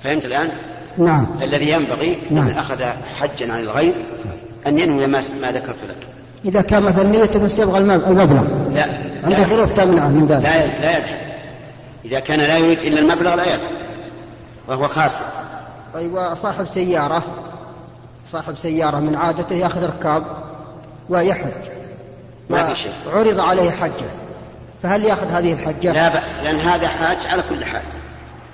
فهمت 0.02 0.24
الآن؟ 0.24 0.50
نعم. 0.98 1.26
الذي 1.42 1.70
ينبغي 1.70 2.18
نعم. 2.30 2.44
من 2.46 2.52
أخذ 2.56 2.82
حجا 3.20 3.52
عن 3.52 3.60
الغير 3.60 3.94
أن 4.66 4.78
ينوي 4.78 5.06
ما, 5.06 5.22
ما 5.42 5.52
ذكرت 5.52 5.84
لك 5.88 5.96
إذا 6.44 6.62
كان 6.62 6.82
مثلا 6.82 7.04
نيته 7.04 7.38
بس 7.38 7.58
يبغى 7.58 7.78
المب- 7.78 8.04
المبلغ. 8.04 8.70
لا. 8.74 8.82
عنده 9.24 9.38
لا. 9.38 9.44
ظروف 9.48 9.72
تمنعه 9.72 10.08
من 10.08 10.26
ذلك. 10.26 10.42
لا 10.42 10.66
لا 10.66 10.98
يذهب 10.98 11.18
إذا 12.04 12.20
كان 12.20 12.38
لا 12.40 12.56
يريد 12.58 12.78
إلا 12.78 12.98
المبلغ 13.00 13.34
لا 13.34 13.44
يذهب 13.44 13.72
وهو 14.68 14.88
خاسر. 14.88 15.24
طيب 15.94 16.12
وصاحب 16.14 16.66
سيارة. 16.68 17.24
صاحب 18.30 18.56
سيارة 18.56 19.00
من 19.00 19.14
عادته 19.14 19.54
يأخذ 19.54 19.84
ركاب 19.84 20.24
ويحج 21.08 21.50
ما 22.50 22.74
في 22.74 22.80
شيء 22.80 22.92
وعرض 23.06 23.40
عليه 23.40 23.70
حجة 23.70 24.10
فهل 24.82 25.04
يأخذ 25.04 25.26
هذه 25.26 25.52
الحجة؟ 25.52 25.92
لا 25.92 26.08
بأس 26.08 26.42
لأن 26.42 26.56
هذا 26.56 26.88
حاج 26.88 27.26
على 27.26 27.42
كل 27.50 27.64
حال 27.64 27.82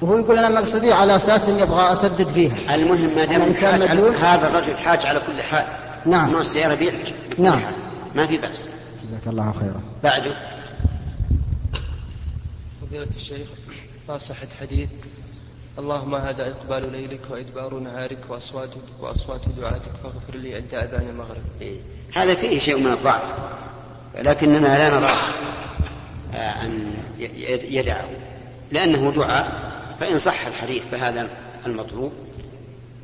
وهو 0.01 0.19
يقول 0.19 0.39
أنا 0.39 0.61
مقصدي 0.61 0.93
على 0.93 1.17
أساس 1.17 1.49
أني 1.49 1.63
أبغى 1.63 1.93
أسدد 1.93 2.29
فيها 2.29 2.75
المهم 2.75 3.17
ما 3.17 3.25
دام؟ 3.25 3.43
هذا 4.23 4.49
الرجل 4.49 4.77
حاج 4.77 5.07
على 5.07 5.21
كل 5.21 5.43
حال 5.43 5.67
نعم. 6.07 6.31
نوع 6.31 6.41
السيارة 6.41 6.75
بيحج 6.75 7.13
نعم. 7.39 7.53
حال. 7.53 7.75
ما 8.15 8.27
في 8.27 8.37
بأس 8.39 8.65
جزاك 9.05 9.27
الله 9.27 9.53
خيرا 9.53 9.81
بعده 10.03 10.37
فضيلة 12.83 13.09
الشيخ 13.17 13.49
ما 14.09 14.19
صحة 14.19 14.47
حديث 14.61 14.89
اللهم 15.79 16.15
هذا 16.15 16.49
إقبال 16.49 16.93
ليلك 16.93 17.21
وإدبار 17.31 17.75
نهارك 17.75 18.19
وأصوات 18.29 18.71
وأصوات 19.01 19.41
دعاتك 19.61 19.91
فاغفر 20.03 20.39
لي 20.39 20.55
عند 20.55 20.75
أذان 20.75 21.09
المغرب. 21.11 21.43
إيه. 21.61 21.81
هذا 22.15 22.35
فيه 22.35 22.59
شيء 22.59 22.79
من 22.79 22.93
الضعف 22.93 23.23
لكننا 24.19 24.79
لا 24.79 24.99
نرى 24.99 25.11
آه، 26.35 26.65
أن 26.65 26.95
يدعه. 27.69 28.09
لأنه 28.73 29.13
دعاء 29.17 29.53
فإن 30.01 30.19
صح 30.19 30.47
الحديث 30.47 30.83
فهذا 30.93 31.29
المطلوب 31.67 32.13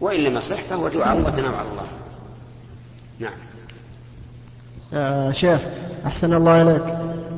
وإن 0.01 0.21
لم 0.21 0.37
يصح 0.37 0.61
فهو 0.61 0.89
دعاء 0.89 1.21
وثناء 1.21 1.55
على 1.55 1.69
الله. 1.69 1.87
نعم. 3.19 3.39
آه 4.95 5.31
شيخ 5.31 5.61
أحسن 6.07 6.35
الله 6.35 6.63
إليك. 6.63 6.85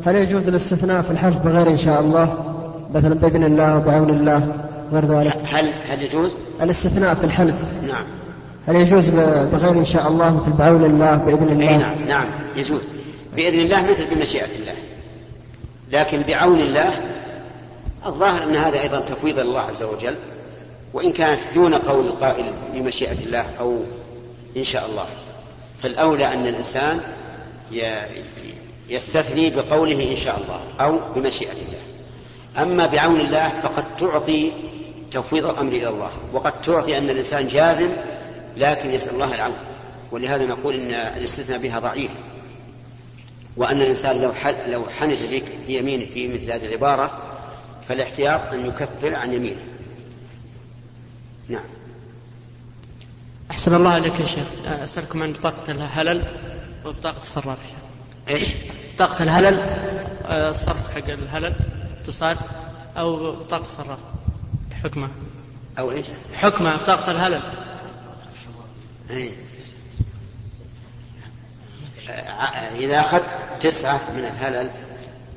هل 0.05 0.17
يجوز 0.17 0.49
الاستثناء 0.49 1.03
في 1.03 1.11
الحلف 1.11 1.37
بغير 1.37 1.71
إن 1.71 1.77
شاء 1.77 2.01
الله؟ 2.01 2.53
مثلا 2.95 3.15
بإذن 3.15 3.45
الله 3.45 3.77
وبعون 3.77 4.11
الله. 4.11 4.66
غير 4.93 5.05
ذلك. 5.05 5.37
هل 5.53 5.73
هل 5.89 6.03
يجوز؟ 6.03 6.33
الاستثناء 6.63 7.15
في 7.15 7.25
الحلف. 7.25 7.55
نعم. 7.89 8.05
هل 8.69 8.77
يجوز 8.77 9.09
بغير 9.09 9.71
إن 9.71 9.85
شاء 9.85 10.09
الله 10.09 10.37
مثل 10.37 10.53
بعون 10.53 10.85
الله 10.85 11.15
بإذن 11.17 11.49
الله؟ 11.49 11.69
أي 11.69 11.77
نعم 11.77 11.95
نعم 12.09 12.27
يجوز. 12.57 12.81
بإذن 13.37 13.61
الله 13.61 13.83
مثل 13.91 14.15
بمشيئة 14.15 14.55
الله. 14.61 14.75
لكن 15.93 16.23
بعون 16.23 16.61
الله 16.61 16.91
الظاهر 18.07 18.43
أن 18.45 18.57
هذا 18.57 18.81
أيضا 18.81 19.01
تفويض 19.01 19.39
الله 19.39 19.61
عز 19.61 19.83
وجل 19.83 20.15
وإن 20.95 21.13
كانت 21.13 21.41
دون 21.55 21.75
قول 21.75 22.07
القائل 22.07 22.53
بمشيئة 22.75 23.25
الله 23.27 23.45
أو 23.61 23.77
إن 24.57 24.65
شاء 24.65 24.87
الله. 24.91 25.05
فالأولى 25.83 26.33
أن 26.33 26.47
الإنسان 26.47 27.01
ي- 27.73 27.83
يستثني 28.89 29.51
بقوله 29.51 30.11
إن 30.11 30.17
شاء 30.17 30.37
الله 30.41 30.61
أو 30.87 30.99
بمشيئة 31.17 31.53
الله. 31.53 31.83
أما 32.63 32.87
بعون 32.87 33.21
الله 33.21 33.53
فقد 33.63 33.85
تعطي 34.01 34.53
تفويض 35.11 35.47
الأمر 35.47 35.73
إلى 35.73 35.89
الله. 35.89 36.11
وقد 36.33 36.61
تعطي 36.61 36.99
أن 36.99 37.11
الإنسان 37.11 37.49
جازم 37.49 37.89
لكن 38.57 38.91
يسأل 38.91 39.15
الله 39.15 39.35
العون. 39.35 39.57
ولهذا 40.11 40.47
نقول 40.47 40.75
إن 40.75 40.91
الاستثناء 40.91 41.59
بها 41.59 41.79
ضعيف. 41.79 42.11
وأن 43.57 43.83
الإنسان 43.83 44.23
لو 44.23 44.33
لو 44.67 44.85
حنث 45.01 45.27
بك 45.31 45.45
في 45.67 45.79
يمينه 45.79 46.07
في 46.07 46.29
مثل 46.29 46.51
هذه 46.53 46.67
العبارة 46.67 47.23
فالاحتياط 47.89 48.53
أن 48.53 48.67
يكفر 48.67 49.15
عن 49.15 49.33
يمينه. 49.33 49.61
نعم. 51.49 51.65
أحسن 53.51 53.75
الله 53.75 53.91
عليك 53.91 54.21
يا 54.21 54.27
شيخ. 54.27 54.47
أسألكم 54.67 55.23
عن 55.23 55.33
بطاقة 55.33 55.73
الهلل 55.73 56.23
وبطاقة 56.85 57.21
الصراف. 57.21 57.59
إيش؟ 58.29 58.49
بطاقة 58.95 59.23
الهلل 59.23 59.61
آه، 60.25 60.51
الصرف 60.51 60.95
حق 60.95 61.09
الهلل 61.09 61.55
اتصال 62.01 62.37
أو 62.97 63.33
بطاقة 63.33 63.61
الصراف. 63.61 63.99
حكمة 64.85 65.09
أو 65.79 65.91
إيش؟ 65.91 66.07
حكمة 66.35 66.77
بطاقة 66.77 67.13
الهلل 67.13 67.41
إيه. 69.11 69.31
آه، 72.11 72.77
إذا 72.79 73.01
أخذت 73.01 73.25
تسعة 73.61 74.01
من 74.13 74.25
الهلل 74.25 74.71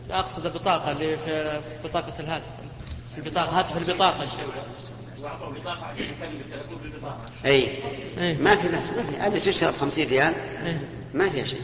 لا 0.10 0.19
أقصد 0.19 0.45
البطاقة 0.45 0.91
اللي 0.91 1.17
في 1.17 1.62
بطاقة 1.84 2.13
الهاتف 2.19 2.49
البطاقة 3.17 3.60
هاتف 3.60 3.78
البطاقة 3.78 4.28
أي 7.45 7.69
إيه. 8.17 8.38
ما 8.38 8.56
في 8.56 8.67
بأس 8.67 8.89
ما 8.89 9.04
في 9.04 9.17
هذه 9.17 9.39
تشرب 9.39 9.73
50 9.73 10.06
ريال 10.06 10.34
إيه. 10.65 10.82
ما 11.13 11.30
فيها 11.30 11.45
شيء 11.45 11.62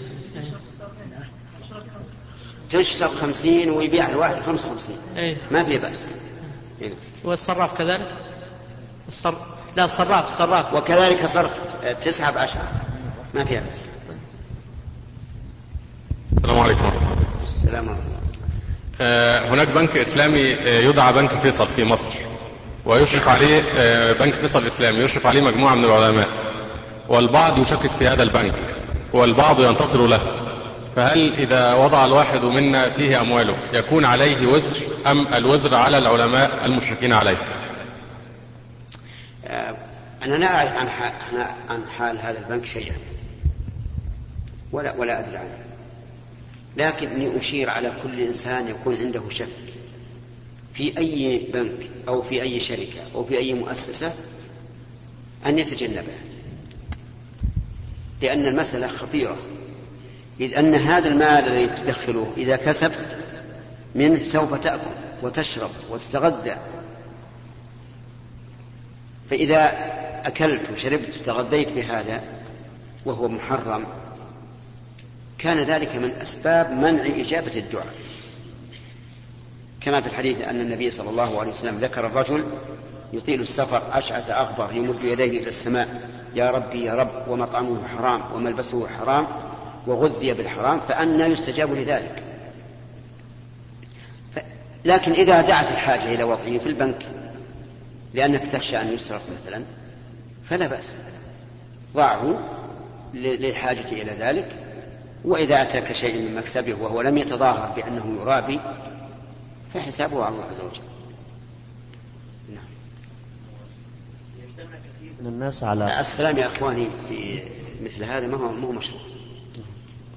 تشرب 2.72 3.10
50 3.10 3.70
ويبيع 3.70 4.10
الواحد 4.10 4.36
55 4.42 4.98
إيه. 5.18 5.38
ما 5.52 5.64
في 5.64 5.78
بأس. 5.78 6.06
والصراف 7.24 7.78
كذلك؟ 7.78 8.08
الصر... 9.08 9.34
لا 9.76 9.86
الصراف 9.86 10.28
الصراف 10.28 10.74
وكذلك 10.74 11.26
صرف 11.26 11.60
آه، 11.84 11.94
تسعة 11.94 12.32
بعشرة 12.32 12.72
ما 13.34 13.46
فيها 13.46 13.62
بأس. 13.62 13.88
السلام 16.34 16.60
عليكم. 16.60 16.86
ورحمة 16.86 16.98
الله 17.02 17.18
السلام 17.44 17.90
عليكم. 17.90 18.04
آه، 19.02 19.50
هناك 19.50 19.68
بنك 19.68 19.98
إسلامي 19.98 20.54
آه، 20.54 20.80
يدعى 20.80 21.14
بنك 21.14 21.30
فيصل 21.40 21.68
في 21.68 21.84
مصر 21.86 22.12
ويشرف 22.86 23.28
عليه 23.28 23.62
بنك 24.14 24.34
فيصل 24.34 24.62
الإسلامي 24.62 24.98
يشرف 25.00 25.26
عليه 25.26 25.42
مجموعة 25.42 25.76
من 25.76 25.86
العلماء 25.86 26.30
والبعض 27.10 27.60
يشكك 27.60 27.92
في 28.00 28.08
هذا 28.08 28.24
البنك 28.24 28.56
والبعض 29.14 29.60
ينتصر 29.60 30.08
له. 30.08 30.45
فهل 30.96 31.34
إذا 31.34 31.74
وضع 31.74 32.06
الواحد 32.06 32.44
منا 32.44 32.90
فيه 32.90 33.22
أمواله 33.22 33.58
يكون 33.74 34.06
عليه 34.06 34.48
وزر 34.48 34.82
أم 35.08 35.34
الوزر 35.34 35.76
على 35.76 35.98
العلماء 35.98 36.66
المشركين 36.66 37.14
عليه؟ 37.14 37.38
آه، 39.46 39.76
أنا 40.24 40.36
لا 40.36 40.48
أعرف 40.48 40.78
عن 40.78 40.90
حال, 40.90 41.14
عن 41.70 41.84
حال 41.98 42.18
هذا 42.20 42.40
البنك 42.40 42.66
شيئا. 42.66 42.96
ولا 44.72 44.94
ولا 44.98 45.20
أدري 45.20 45.38
عنه. 45.38 45.58
لكني 46.78 47.38
أشير 47.38 47.70
على 47.70 47.92
كل 48.04 48.20
إنسان 48.20 48.68
يكون 48.68 48.98
عنده 49.02 49.30
شك. 49.30 49.48
في 50.74 50.98
أي 50.98 51.48
بنك 51.54 51.90
أو 52.08 52.22
في 52.22 52.42
أي 52.42 52.60
شركة 52.60 53.02
أو 53.16 53.26
في 53.26 53.38
أي 53.38 53.54
مؤسسة 53.54 54.14
أن 55.46 55.60
يتجنبها 55.60 56.22
لأن 58.22 58.46
المسألة 58.46 58.88
خطيرة. 58.88 59.38
إذ 60.40 60.54
أن 60.54 60.76
هذا 60.76 61.08
المال 61.08 61.48
الذي 61.48 61.68
تدخله 61.68 62.34
إذا 62.38 62.56
كسبت 62.56 63.24
منه 63.96 64.24
سوف 64.24 64.54
تأكل 64.54 64.82
وتشرب 65.24 65.70
وتتغذى 65.90 66.58
فإذا 69.30 69.72
أكلت 70.26 70.72
وشربت 70.72 71.18
وتغذيت 71.22 71.72
بهذا 71.72 72.22
وهو 73.06 73.28
محرم 73.28 73.86
كان 75.38 75.60
ذلك 75.60 75.96
من 75.96 76.12
أسباب 76.12 76.72
منع 76.72 77.06
إجابة 77.22 77.52
الدعاء. 77.56 77.94
كما 79.82 80.02
في 80.02 80.08
الحديث 80.08 80.42
أن 80.42 80.62
النبي 80.62 80.92
صلى 80.92 81.10
الله 81.10 81.40
عليه 81.40 81.52
وسلم 81.52 81.78
ذكر 81.78 82.08
الرجل 82.08 82.46
يطيل 83.14 83.42
السفر 83.42 83.82
أشعث 83.94 84.30
أغبر 84.30 84.74
يمد 84.74 85.04
يديه 85.04 85.40
إلى 85.40 85.50
السماء 85.50 86.10
يا 86.36 86.52
ربي 86.52 86.84
يا 86.84 86.96
رب 86.96 87.28
ومطعمه 87.28 87.88
حرام 87.88 88.22
وملبسه 88.34 88.88
حرام 88.88 89.28
وغذي 89.88 90.34
بالحرام 90.34 90.80
فأنى 90.80 91.24
يستجاب 91.24 91.74
لذلك 91.74 92.24
ف... 94.36 94.40
لكن 94.86 95.12
إذا 95.12 95.42
دعت 95.42 95.72
الحاجة 95.72 96.14
إلى 96.14 96.24
وضعه 96.24 96.58
في 96.58 96.66
البنك 96.66 97.06
لأنك 98.14 98.46
تخشى 98.46 98.82
أن 98.82 98.94
يسرق 98.94 99.22
مثلا 99.42 99.64
فلا 100.50 100.68
بأس 100.68 100.92
ضعه 101.96 102.40
للحاجة 103.14 103.92
إلى 103.92 104.12
ذلك 104.12 104.66
وإذا 105.26 105.62
أتاك 105.62 105.92
شيء 105.92 106.22
من 106.22 106.36
مكسبه 106.36 106.74
وهو 106.74 107.02
لم 107.02 107.18
يتظاهر 107.18 107.72
بأنه 107.76 108.22
يرابي 108.22 108.60
فحسابه 109.74 110.24
على 110.24 110.36
الله 110.36 110.46
عز 110.46 110.62
وجل 110.62 110.82
نعم. 112.56 112.66
من 115.22 115.28
الناس 115.28 115.64
على 115.64 116.00
السلام 116.00 116.38
يا 116.38 116.48
إخواني 116.48 116.88
في 117.10 117.40
مثل 117.84 118.04
هذا 118.04 118.28
ما 118.28 118.38
هو 118.38 118.52
ما 118.52 118.68
هو 118.68 118.72
مشروع. 118.72 119.02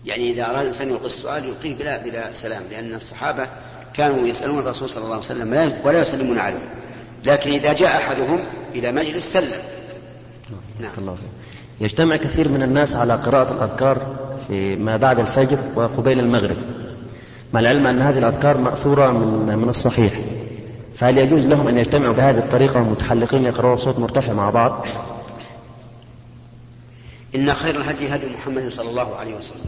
يعني 0.08 0.30
إذا 0.30 0.44
أراد 0.44 0.60
الإنسان 0.60 0.88
يلقي 0.88 1.06
السؤال 1.06 1.44
يلقيه 1.44 1.74
بلا 1.74 1.96
بلا 1.96 2.32
سلام 2.32 2.62
لأن 2.70 2.94
الصحابة 2.94 3.46
كانوا 3.94 4.28
يسألون 4.28 4.58
الرسول 4.58 4.90
صلى 4.90 5.04
الله 5.04 5.14
عليه 5.14 5.24
وسلم 5.24 5.72
ولا 5.84 6.00
يسلمون 6.00 6.38
عليه. 6.38 6.74
لكن 7.24 7.52
إذا 7.52 7.72
جاء 7.72 7.96
أحدهم 7.96 8.40
إلى 8.74 8.92
مجلس 8.92 9.32
سلم. 9.32 9.58
نعم. 10.80 10.90
الله 10.98 11.14
فيك. 11.14 11.48
يجتمع 11.80 12.16
كثير 12.16 12.48
من 12.48 12.62
الناس 12.62 12.96
على 12.96 13.14
قراءة 13.14 13.52
الأذكار 13.52 14.16
في 14.48 14.76
ما 14.76 14.96
بعد 14.96 15.20
الفجر 15.20 15.58
وقبيل 15.76 16.18
المغرب 16.20 16.56
مع 17.52 17.60
العلم 17.60 17.86
أن 17.86 18.02
هذه 18.02 18.18
الأذكار 18.18 18.58
مأثورة 18.58 19.10
من 19.10 19.58
من 19.58 19.68
الصحيح 19.68 20.12
فهل 20.94 21.18
يجوز 21.18 21.46
لهم 21.46 21.68
أن 21.68 21.78
يجتمعوا 21.78 22.14
بهذه 22.14 22.38
الطريقة 22.38 22.80
ومتحلقين 22.80 23.44
يقرأوا 23.44 23.76
صوت 23.76 23.98
مرتفع 23.98 24.32
مع 24.32 24.50
بعض 24.50 24.86
إن 27.34 27.54
خير 27.54 27.76
الهدي 27.76 28.14
هدي 28.14 28.26
محمد 28.26 28.68
صلى 28.68 28.90
الله 28.90 29.16
عليه 29.16 29.34
وسلم 29.34 29.66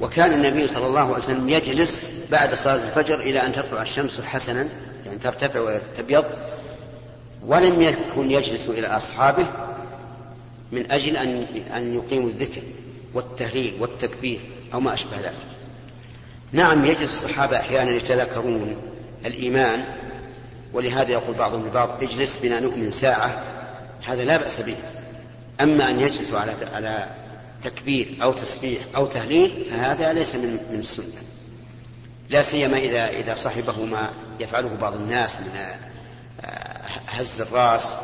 وكان 0.00 0.32
النبي 0.32 0.68
صلى 0.68 0.86
الله 0.86 1.00
عليه 1.00 1.16
وسلم 1.16 1.48
يجلس 1.48 2.04
بعد 2.30 2.54
صلاة 2.54 2.74
الفجر 2.74 3.20
إلى 3.20 3.46
أن 3.46 3.52
تطلع 3.52 3.82
الشمس 3.82 4.20
حسنا 4.20 4.68
يعني 5.06 5.18
ترتفع 5.18 5.60
وتبيض 5.60 6.24
ولم 7.46 7.82
يكن 7.82 8.30
يجلس 8.30 8.68
إلى 8.68 8.86
أصحابه 8.86 9.46
من 10.72 10.90
أجل 10.90 11.16
أن 11.16 11.46
أن 11.76 11.94
يقيموا 11.94 12.28
الذكر 12.28 12.62
والتهليل 13.14 13.74
والتكبير 13.80 14.40
أو 14.74 14.80
ما 14.80 14.94
أشبه 14.94 15.16
ذلك. 15.16 15.32
نعم 16.52 16.84
يجلس 16.84 17.24
الصحابة 17.24 17.56
أحيانا 17.56 17.90
يتذكرون 17.90 18.76
الإيمان 19.26 19.84
ولهذا 20.72 21.12
يقول 21.12 21.34
بعضهم 21.36 21.66
لبعض 21.66 22.02
اجلس 22.02 22.38
بنا 22.38 22.60
نؤمن 22.60 22.90
ساعة 22.90 23.42
هذا 24.06 24.24
لا 24.24 24.36
بأس 24.36 24.60
به. 24.60 24.76
أما 25.60 25.90
أن 25.90 26.00
يجلسوا 26.00 26.38
على 26.38 26.52
على 26.74 27.08
تكبير 27.62 28.16
أو 28.22 28.32
تسبيح 28.32 28.82
أو 28.96 29.06
تهليل 29.06 29.66
فهذا 29.70 30.12
ليس 30.12 30.34
من 30.34 30.58
من 30.72 30.78
السنة. 30.78 31.22
لا 32.28 32.42
سيما 32.42 32.78
إذا 32.78 33.08
إذا 33.08 33.34
صحبه 33.34 33.84
ما 33.84 34.10
يفعله 34.40 34.76
بعض 34.80 34.94
الناس 34.94 35.36
من 35.40 35.50
هز 37.08 37.40
الرأس 37.40 37.96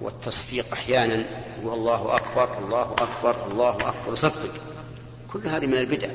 والتصفيق 0.00 0.66
أحيانا 0.72 1.24
يقول 1.58 1.78
الله 1.78 2.16
أكبر 2.16 2.58
الله 2.58 2.82
أكبر 2.82 3.46
الله 3.50 3.70
أكبر 3.70 4.12
يصفق 4.12 4.50
كل 5.32 5.48
هذه 5.48 5.66
من 5.66 5.78
البدع. 5.78 6.08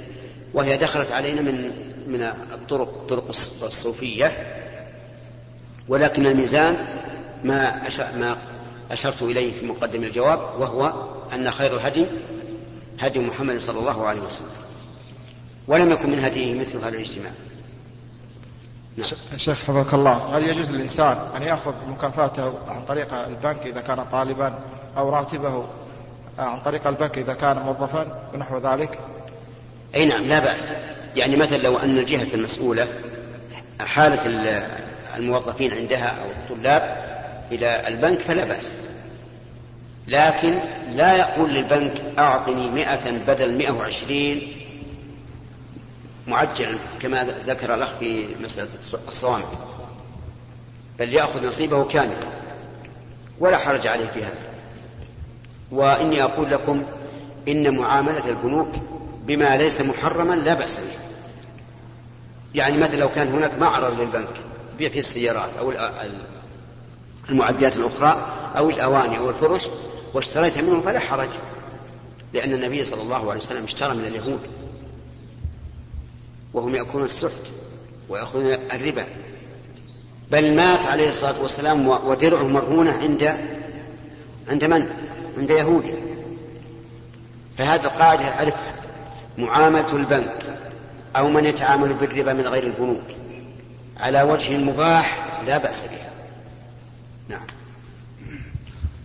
وهي 0.54 0.78
دخلت 0.78 1.12
علينا 1.12 1.42
من 1.42 1.72
من 2.08 2.24
الطرق 2.54 2.98
الطرق 2.98 3.28
الصوفية. 3.64 4.58
ولكن 5.88 6.26
الميزان 6.26 6.78
ما 7.44 7.90
ما 8.16 8.38
أشرت 8.92 9.22
إليه 9.22 9.60
في 9.60 9.66
مقدم 9.66 10.04
الجواب 10.04 10.40
وهو 10.40 10.94
أن 11.34 11.52
خير 11.52 11.76
الهدي 11.76 12.06
هدي 13.02 13.20
محمد 13.20 13.58
صلى 13.58 13.80
الله 13.80 14.08
عليه 14.08 14.22
وسلم. 14.22 14.48
ولم 15.68 15.92
يكن 15.92 16.10
من 16.10 16.20
هديه 16.20 16.60
مثل 16.60 16.78
هذا 16.78 16.90
الاجتماع. 16.90 17.32
نعم. 18.98 19.10
شيخ 19.38 19.58
حفظك 19.60 19.94
الله 19.94 20.38
هل 20.38 20.50
يجوز 20.50 20.72
للإنسان 20.72 21.18
أن 21.36 21.42
يأخذ 21.42 21.74
مكافاته 21.88 22.54
عن 22.68 22.86
طريق 22.86 23.14
البنك 23.14 23.66
إذا 23.66 23.82
كان 23.82 24.04
طالبا 24.04 24.60
أو 24.98 25.10
راتبه 25.10 25.66
عن 26.40 26.60
طريق 26.60 26.88
البنك 26.88 27.18
إذا 27.18 27.34
كان 27.34 27.58
موظفا 27.58 28.30
ونحو 28.34 28.58
ذلك؟ 28.58 29.00
أي 29.96 30.06
نعم 30.06 30.24
لا 30.24 30.40
بأس. 30.40 30.72
يعني 31.16 31.36
مثلا 31.36 31.58
لو 31.58 31.78
أن 31.78 31.98
الجهة 31.98 32.34
المسؤولة 32.34 32.88
حالة 33.80 34.64
الموظفين 35.18 35.74
عندها 35.74 36.08
أو 36.08 36.30
الطلاب 36.30 37.12
إلى 37.52 37.88
البنك 37.88 38.20
فلا 38.20 38.44
بأس. 38.44 38.74
لكن 40.12 40.60
لا 40.88 41.16
يقول 41.16 41.50
للبنك 41.50 42.02
أعطني 42.20 42.70
مئة 42.70 43.12
بدل 43.28 43.54
مئة 43.54 43.72
وعشرين 43.72 44.54
معجلا 46.28 46.78
كما 47.02 47.24
ذكر 47.24 47.74
الأخ 47.74 47.90
في 48.00 48.26
مسألة 48.44 48.68
الصوامع 49.08 49.46
بل 51.00 51.14
يأخذ 51.14 51.48
نصيبه 51.48 51.84
كاملا 51.84 52.28
ولا 53.40 53.58
حرج 53.58 53.88
عليه 53.88 54.08
في 54.08 54.24
هذا. 54.24 54.50
وإني 55.72 56.24
أقول 56.24 56.52
لكم 56.52 56.84
إن 57.48 57.78
معاملة 57.78 58.30
البنوك 58.30 58.72
بما 59.26 59.58
ليس 59.58 59.82
محرما 59.82 60.34
لا 60.34 60.54
بأس 60.54 60.78
به. 60.78 60.94
يعني 62.56 62.78
مثلا 62.78 62.96
لو 63.00 63.10
كان 63.10 63.28
هناك 63.28 63.52
معرض 63.60 64.00
للبنك 64.00 64.42
بيع 64.78 64.90
فيه 64.90 65.00
السيارات 65.00 65.50
أو 65.60 65.74
المعدات 67.30 67.78
الأخرى 67.78 68.28
أو 68.58 68.70
الأواني 68.70 69.18
أو 69.18 69.30
الفرش 69.30 69.68
واشتريت 70.14 70.58
منه 70.58 70.82
فلا 70.82 71.00
حرج 71.00 71.30
لأن 72.34 72.54
النبي 72.54 72.86
صلى 72.86 73.02
الله 73.02 73.32
عليه 73.32 73.42
وسلم 73.42 73.64
اشترى 73.64 73.96
من 73.96 74.06
اليهود. 74.06 74.40
وهم 76.54 76.76
يأكلون 76.76 77.06
السحت 77.06 77.42
ويأخذون 78.10 78.46
الربا. 78.46 79.06
بل 80.32 80.56
مات 80.56 80.86
عليه 80.86 81.10
الصلاة 81.10 81.42
والسلام 81.42 81.88
ودرعه 81.88 82.48
مرهونة 82.48 82.92
عند 82.92 83.38
عند 84.50 84.64
من؟ 84.64 84.88
عند 85.38 85.50
يهودي 85.50 85.94
فهذه 87.58 87.86
القاعدة 87.86 88.24
أعرفها 88.26 88.76
معاملة 89.38 89.96
البنك 89.96 90.58
أو 91.16 91.30
من 91.30 91.46
يتعامل 91.46 91.94
بالربا 91.94 92.34
من 92.34 92.48
غير 92.48 92.64
البنوك 92.64 93.04
على 94.00 94.22
وجه 94.22 94.58
مباح 94.58 95.40
لا 95.46 95.58
بأس 95.58 95.84
بها. 95.84 96.12
نعم. 97.30 97.46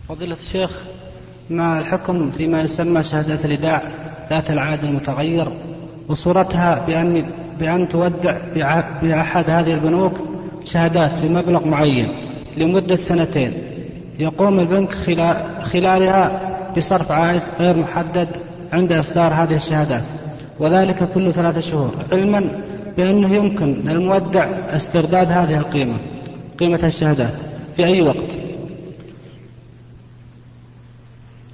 فضيلة 0.09 0.35
الشيخ 0.39 0.71
ما 1.49 1.79
الحكم 1.79 2.31
فيما 2.31 2.61
يسمى 2.61 3.03
شهادة 3.03 3.45
الإيداع 3.45 3.81
ذات 4.29 4.51
العهد 4.51 4.83
المتغير 4.83 5.47
وصورتها 6.07 6.85
بأن 6.87 7.25
بأن 7.59 7.89
تودع 7.89 8.37
بأحد 9.01 9.49
هذه 9.49 9.73
البنوك 9.73 10.13
شهادات 10.63 11.11
بمبلغ 11.23 11.67
معين 11.67 12.07
لمدة 12.57 12.95
سنتين؟ 12.95 13.53
يقوم 14.19 14.59
البنك 14.59 14.93
خلالها 15.63 16.41
بصرف 16.77 17.11
عائد 17.11 17.41
غير 17.59 17.77
محدد 17.77 18.27
عند 18.73 18.91
إصدار 18.91 19.33
هذه 19.33 19.55
الشهادات 19.55 20.03
وذلك 20.59 21.09
كل 21.13 21.31
ثلاثة 21.31 21.59
شهور 21.61 21.95
علما 22.11 22.43
بأنه 22.97 23.35
يمكن 23.35 23.73
للمودع 23.85 24.43
استرداد 24.69 25.31
هذه 25.31 25.57
القيمة 25.57 25.97
قيمة 26.59 26.79
الشهادات 26.83 27.33
في 27.75 27.85
أي 27.85 28.01
وقت؟ 28.01 28.36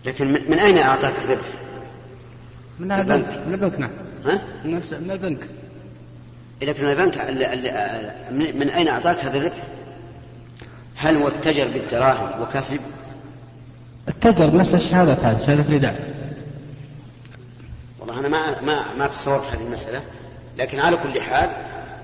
لكن 0.06 0.28
من 0.50 0.60
أين 0.60 0.78
أعطاك 0.78 1.13
الربح؟ 1.26 1.46
من 2.80 2.92
البنك 2.92 3.44
من 3.48 3.54
البنك 3.54 3.80
نعم 3.80 3.92
ها؟ 4.26 4.42
من 4.66 4.76
نفس 4.76 4.94
من 4.94 5.12
البنك 5.12 5.48
لكن 6.62 6.86
البنك 6.86 7.18
من 8.32 8.70
أين 8.70 8.88
أعطاك 8.88 9.20
هذا 9.20 9.38
الربح؟ 9.38 9.63
هل 10.96 11.18
هو 11.18 11.28
اتجر 11.28 11.68
بالدراهم 11.68 12.42
وكسب؟ 12.42 12.80
اتجر 14.08 14.50
بنفس 14.50 14.76
الشهادة 14.76 15.13
هذه 15.13 15.46
شهادة 15.46 15.62
الإيداع 15.62 15.96
والله 18.00 18.20
أنا 18.20 18.28
ما 18.28 18.62
ما 18.62 18.94
ما 18.98 19.08
تصورت 19.08 19.46
هذه 19.46 19.62
المسألة 19.62 20.02
لكن 20.58 20.80
على 20.80 20.98
كل 20.98 21.22
حال 21.22 21.50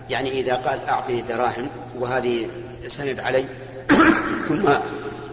يعني 0.10 0.40
إذا 0.40 0.56
قال 0.56 0.80
أعطني 0.86 1.22
دراهم 1.22 1.68
وهذه 2.00 2.48
سند 2.88 3.20
علي 3.20 3.46
ثم 4.48 4.70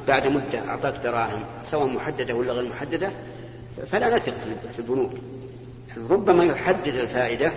بعد 0.09 0.27
مدة 0.27 0.69
أعطاك 0.69 0.95
دراهم 1.05 1.45
سواء 1.65 1.87
محددة 1.87 2.35
ولا 2.35 2.53
غير 2.53 2.69
محددة 2.71 3.11
فلا 3.93 4.17
نثق 4.17 4.35
في 4.73 4.79
البنوك. 4.79 5.13
ربما 6.11 6.45
يحدد 6.45 6.95
الفائدة 6.95 7.53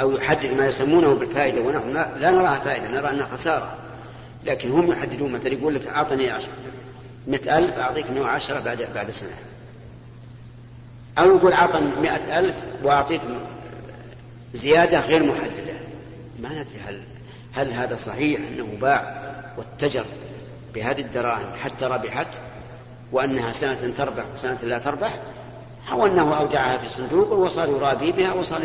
أو 0.00 0.12
يحدد 0.12 0.52
ما 0.52 0.66
يسمونه 0.66 1.14
بالفائدة 1.14 1.60
ونحن 1.60 1.92
لا 1.92 2.30
نراها 2.30 2.58
فائدة 2.58 2.88
نرى 2.88 3.10
أنها 3.10 3.26
خسارة. 3.26 3.76
لكن 4.44 4.70
هم 4.70 4.90
يحددون 4.90 5.32
مثلا 5.32 5.52
يقول 5.52 5.74
لك 5.74 5.86
أعطني 5.86 6.32
مئة 7.26 7.58
ألف 7.58 7.78
أعطيك 7.78 8.10
مئة 8.10 8.20
وعشرة 8.20 8.60
بعد 8.60 8.88
بعد 8.94 9.10
سنة. 9.10 9.36
أو 11.18 11.36
يقول 11.36 11.52
أعطني 11.52 11.90
مئة 12.02 12.38
ألف 12.38 12.54
وأعطيك 12.82 13.20
زيادة 14.54 15.00
غير 15.00 15.22
محددة. 15.22 15.80
ما 16.42 16.48
ندري 16.48 16.80
هل 16.86 17.00
هل 17.52 17.72
هذا 17.72 17.96
صحيح 17.96 18.40
أنه 18.40 18.66
باع 18.80 19.30
واتجر. 19.58 20.04
بهذه 20.74 21.00
الدراهم 21.00 21.52
حتى 21.62 21.84
ربحت 21.84 22.26
وأنها 23.12 23.52
سنة 23.52 23.92
تربح 23.98 24.24
وسنة 24.34 24.58
لا 24.62 24.78
تربح 24.78 25.18
أو 25.92 26.06
أنه 26.06 26.38
أودعها 26.38 26.78
في 26.78 26.88
صندوق 26.88 27.32
وصار 27.32 27.68
يرابي 27.68 28.12
بها 28.12 28.32
وصار 28.32 28.60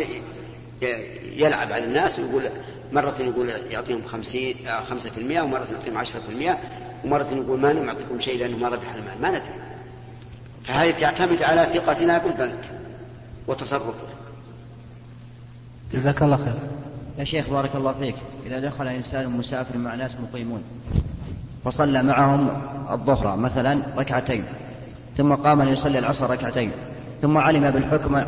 يلعب 1.36 1.72
على 1.72 1.84
الناس 1.84 2.18
ويقول 2.18 2.50
مرة 2.92 3.14
يقول 3.20 3.48
يعطيهم 3.70 4.02
خمسين 4.02 4.56
خمسة 4.88 5.10
في 5.10 5.20
المئة 5.20 5.40
ومرة 5.40 5.66
يعطيهم 5.72 5.98
عشرة 5.98 6.20
في 6.20 6.28
المئة 6.28 6.58
ومرة 7.04 7.28
يقول 7.32 7.60
ما 7.60 7.72
نعطيكم 7.72 8.20
شيء 8.20 8.38
لأنه 8.38 8.56
ما 8.56 8.68
ربح 8.68 8.94
المال 8.94 9.22
ما 9.22 9.28
ندري. 9.28 9.66
فهذه 10.64 10.90
تعتمد 10.90 11.42
على 11.42 11.66
ثقتنا 11.66 12.18
بالبنك 12.18 12.64
وتصرفه 13.46 14.08
جزاك 15.92 16.22
الله 16.22 16.36
خير. 16.36 16.54
يا 17.18 17.24
شيخ 17.24 17.50
بارك 17.50 17.76
الله 17.76 17.92
فيك. 17.92 18.14
إذا 18.46 18.60
دخل 18.60 18.88
إنسان 18.88 19.28
مسافر 19.30 19.78
مع 19.78 19.94
ناس 19.94 20.16
مقيمون 20.22 20.62
وصلى 21.66 22.02
معهم 22.02 22.48
الظهر 22.90 23.36
مثلا 23.36 23.78
ركعتين 23.96 24.44
ثم 25.16 25.34
قام 25.34 25.62
ليصلي 25.62 25.98
العصر 25.98 26.30
ركعتين 26.30 26.70
ثم 27.22 27.38
علم 27.38 27.70
بالحكم 27.70 28.22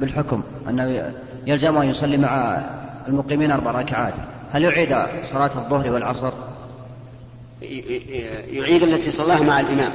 بالحكم 0.00 0.42
أنه 0.68 1.12
يلزم 1.46 1.76
أن 1.76 1.88
يصلي 1.88 2.16
مع 2.16 2.60
المقيمين 3.08 3.50
أربع 3.50 3.70
ركعات. 3.70 4.14
هل 4.52 4.64
يعيد 4.64 4.88
صلاة 5.24 5.50
الظهر 5.56 5.92
والعصر؟ 5.92 6.32
يعيد 8.52 8.82
التي 8.82 9.10
صلاها 9.10 9.42
مع 9.42 9.60
الإمام. 9.60 9.92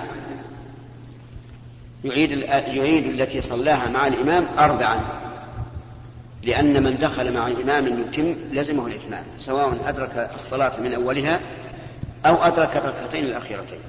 يعيد 2.03 2.31
يعيد 2.51 3.05
التي 3.05 3.41
صلاها 3.41 3.89
مع 3.89 4.07
الإمام 4.07 4.45
أربعا 4.59 4.99
لأن 6.43 6.83
من 6.83 6.97
دخل 6.97 7.33
مع 7.33 7.47
إمام 7.63 7.87
يتم 7.87 8.35
لزمه 8.51 8.87
الإتمام 8.87 9.23
سواء 9.37 9.77
أدرك 9.85 10.29
الصلاة 10.35 10.71
من 10.83 10.93
أولها 10.93 11.39
أو 12.25 12.43
أدرك 12.43 12.77
الركعتين 12.77 13.23
الأخيرتين. 13.23 13.79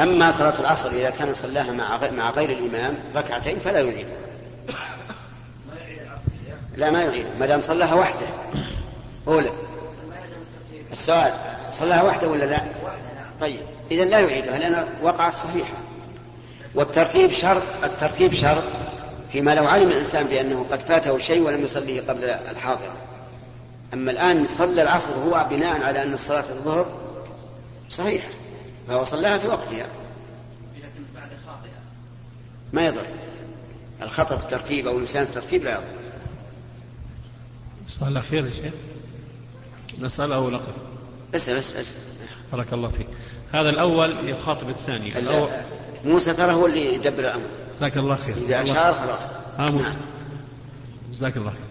أما 0.00 0.30
صلاة 0.30 0.60
العصر 0.60 0.90
إذا 0.90 1.10
كان 1.10 1.34
صلاها 1.34 1.72
مع 1.72 2.10
مع 2.10 2.30
غير 2.30 2.50
الإمام 2.50 2.98
ركعتين 3.16 3.58
فلا 3.58 3.80
يعيدها 3.80 4.18
لا 6.76 6.90
ما 6.90 7.02
يعيد 7.02 7.26
ما 7.40 7.46
دام 7.46 7.60
صلاها 7.60 7.94
وحده. 7.94 8.26
أولى. 9.28 9.50
السؤال 10.92 11.32
صلاها 11.70 12.02
وحده 12.02 12.28
ولا 12.28 12.44
لا؟ 12.44 12.62
طيب. 13.40 13.60
إذا 13.90 14.04
لا 14.04 14.20
يعيدها 14.20 14.58
لأن 14.58 14.88
وقعت 15.02 15.34
صحيحة. 15.34 15.74
والترتيب 16.74 17.32
شرط 17.32 17.62
الترتيب 17.84 18.32
شرط 18.32 18.62
فيما 19.32 19.54
لو 19.54 19.66
علم 19.66 19.88
الإنسان 19.88 20.26
بأنه 20.26 20.66
قد 20.70 20.80
فاته 20.80 21.18
شيء 21.18 21.42
ولم 21.42 21.64
يصليه 21.64 22.00
قبل 22.00 22.24
الحاضرة 22.24 23.07
أما 23.94 24.10
الآن 24.10 24.46
صلى 24.46 24.82
العصر 24.82 25.14
هو 25.14 25.46
بناء 25.50 25.82
على 25.82 26.02
أن 26.02 26.16
صلاة 26.16 26.44
الظهر 26.50 26.86
صحيحة 27.88 28.28
فهو 28.88 29.04
صلاها 29.04 29.38
في 29.38 29.48
وقتها. 29.48 29.86
ما 32.72 32.86
يضر. 32.86 33.06
الخطأ 34.02 34.36
في 34.36 34.44
الترتيب 34.44 34.86
أو 34.86 34.94
الإنسان 34.94 35.24
في 35.24 35.30
الترتيب 35.36 35.62
لا 35.62 35.70
يضر. 35.70 35.82
السؤال 37.86 38.12
الأخير 38.12 38.46
يا 38.46 38.52
شيخ. 38.52 38.72
نسأل 40.00 40.32
أو 40.32 40.50
لقب 40.50 40.72
اسأل 41.34 41.56
اسأل 41.56 41.80
اسأل 41.80 42.00
بارك 42.52 42.72
الله 42.72 42.88
فيك. 42.88 43.06
هذا 43.52 43.70
الأول 43.70 44.28
يخاطب 44.28 44.68
الثاني. 44.68 45.18
الأول 45.18 45.50
موسى 46.04 46.34
ترى 46.34 46.52
هو 46.52 46.66
اللي 46.66 46.94
يدبر 46.94 47.20
الأمر. 47.20 47.46
جزاك 47.76 47.96
الله 47.96 48.16
خير. 48.16 48.36
إذا 48.36 48.62
أشار 48.62 48.94
خلاص. 48.94 49.32
ها 49.58 49.70
موسى 49.70 49.94
جزاك 51.12 51.36
الله 51.36 51.50
خير. 51.50 51.60
آه، 51.60 51.67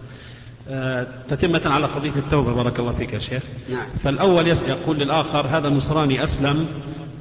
تتمة 1.28 1.62
على 1.66 1.86
قضية 1.86 2.12
التوبة 2.16 2.52
بارك 2.52 2.78
الله 2.80 2.92
فيك 2.92 3.12
يا 3.12 3.18
شيخ. 3.18 3.42
نعم. 3.70 3.86
فالأول 4.04 4.46
يقول 4.46 4.98
للآخر 4.98 5.46
هذا 5.46 5.68
النصراني 5.68 6.24
أسلم 6.24 6.66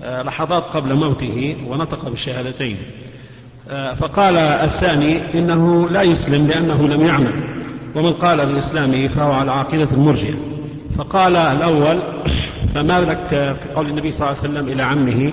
آه، 0.03 0.21
لحظات 0.21 0.63
قبل 0.63 0.95
موته 0.95 1.57
ونطق 1.67 2.09
بالشهادتين. 2.09 2.77
آه، 3.69 3.93
فقال 3.93 4.37
الثاني 4.37 5.39
إنه 5.39 5.89
لا 5.89 6.01
يسلم 6.01 6.47
لأنه 6.47 6.87
لم 6.87 7.01
يعمل 7.01 7.33
ومن 7.95 8.13
قال 8.13 8.45
بإسلامه 8.45 9.07
فهو 9.07 9.31
على 9.31 9.51
عقيدة 9.51 9.91
المرجئة. 9.91 10.35
فقال 10.97 11.35
الأول 11.35 12.01
فما 12.75 12.99
لك 12.99 13.27
في 13.29 13.73
قول 13.75 13.89
النبي 13.89 14.11
صلى 14.11 14.27
الله 14.27 14.41
عليه 14.43 14.53
وسلم 14.53 14.73
إلى 14.73 14.83
عمه 14.83 15.31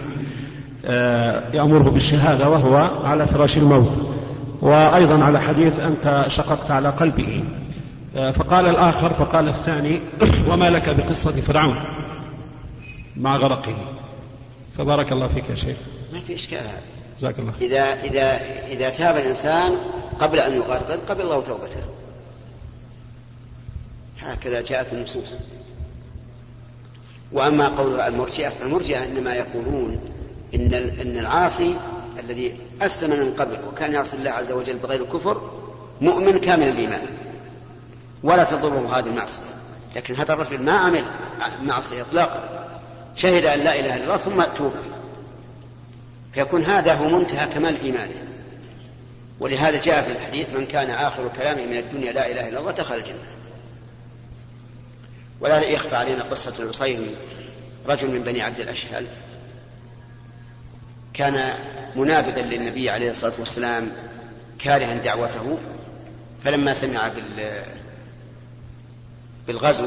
آه، 0.87 1.43
يأمره 1.55 1.91
بالشهادة 1.91 2.51
وهو 2.51 2.91
على 3.05 3.27
فراش 3.27 3.57
الموت 3.57 3.93
وأيضا 4.63 5.25
على 5.25 5.41
حديث 5.41 5.81
أنت 5.81 6.25
شققت 6.29 6.71
على 6.71 6.89
قلبه. 6.89 7.43
آه، 7.43 7.84
فقال 8.15 8.67
الآخر 8.67 9.13
فقال 9.15 9.49
الثاني 9.49 10.01
وما 10.49 10.71
لك 10.71 10.89
بقصة 10.89 11.33
فرعون؟ 11.33 11.85
مع 13.17 13.37
غرقه. 13.37 13.77
فبارك 14.79 15.13
الله 15.13 15.29
فيك 15.29 15.51
يا 15.51 15.55
شيخ. 15.55 15.77
ما 16.13 16.21
في 16.21 16.35
إشكال 16.35 16.59
هذا. 16.59 16.83
جزاك 17.19 17.39
الله 17.39 17.53
خير. 17.53 17.71
إذا 17.71 18.03
إذا 18.03 18.41
إذا 18.67 18.91
تاب 18.91 19.17
الإنسان 19.17 19.73
قبل 20.21 20.39
أن 20.39 20.57
يغرقد 20.57 21.01
قبل 21.09 21.21
الله 21.21 21.41
توبته. 21.41 21.83
هكذا 24.21 24.61
جاءت 24.63 24.93
النصوص. 24.93 25.35
وأما 27.33 27.69
قول 27.69 28.01
المرجئة 28.01 28.49
فالمرجئة 28.49 29.05
إنما 29.05 29.35
يقولون 29.35 29.99
إن 30.55 30.75
إن 30.75 31.19
العاصي 31.19 31.75
الذي 32.19 32.57
أسلم 32.83 33.11
من 33.11 33.33
قبل 33.33 33.59
وكان 33.69 33.93
يعصي 33.93 34.17
الله 34.17 34.31
عز 34.31 34.53
وجل 34.53 34.79
بغير 34.79 35.03
الكفر 35.03 35.51
مؤمن 36.01 36.39
كامل 36.39 36.69
الإيمان. 36.69 37.07
ولا 38.25 38.45
تضره 38.45 38.99
هذه 38.99 39.07
المعصية. 39.07 39.43
لكن 39.97 40.15
هذا 40.15 40.33
الرجل 40.33 40.63
ما 40.63 40.73
عمل 40.73 41.05
معصية 41.63 42.03
إطلاقا. 42.03 42.69
شهد 43.17 43.45
أن 43.45 43.59
لا 43.61 43.81
إله 43.81 43.97
إلا 43.97 44.05
الله 44.05 44.17
ثم 44.17 44.43
توب 44.57 44.75
فيكون 46.33 46.65
هذا 46.65 46.95
هو 46.95 47.09
منتهى 47.09 47.47
كمال 47.47 47.81
إيمانه. 47.81 48.25
ولهذا 49.41 49.81
جاء 49.81 50.03
في 50.03 50.13
الحديث 50.13 50.51
من 50.55 50.67
كان 50.67 50.91
آخر 50.91 51.29
كلامه 51.37 51.67
من 51.67 51.77
الدنيا 51.79 52.13
لا 52.13 52.31
إله 52.31 52.49
إلا 52.49 52.59
الله 52.59 52.73
دخل 52.73 52.97
الجنة. 52.97 53.25
ولا 55.41 55.61
يخفى 55.61 55.97
علينا 55.97 56.23
قصة 56.23 56.63
العصيري 56.63 57.17
رجل 57.89 58.11
من 58.11 58.23
بني 58.23 58.43
عبد 58.43 58.61
الأشهل 58.61 59.07
كان 61.15 61.55
منابذا 61.97 62.43
للنبي 62.43 62.91
عليه 62.91 63.11
الصلاة 63.11 63.33
والسلام 63.39 63.93
كارها 64.59 64.95
دعوته. 64.95 65.59
فلما 66.45 66.75
سمع 66.75 67.09
بال 67.09 67.63
بالغزو 69.47 69.87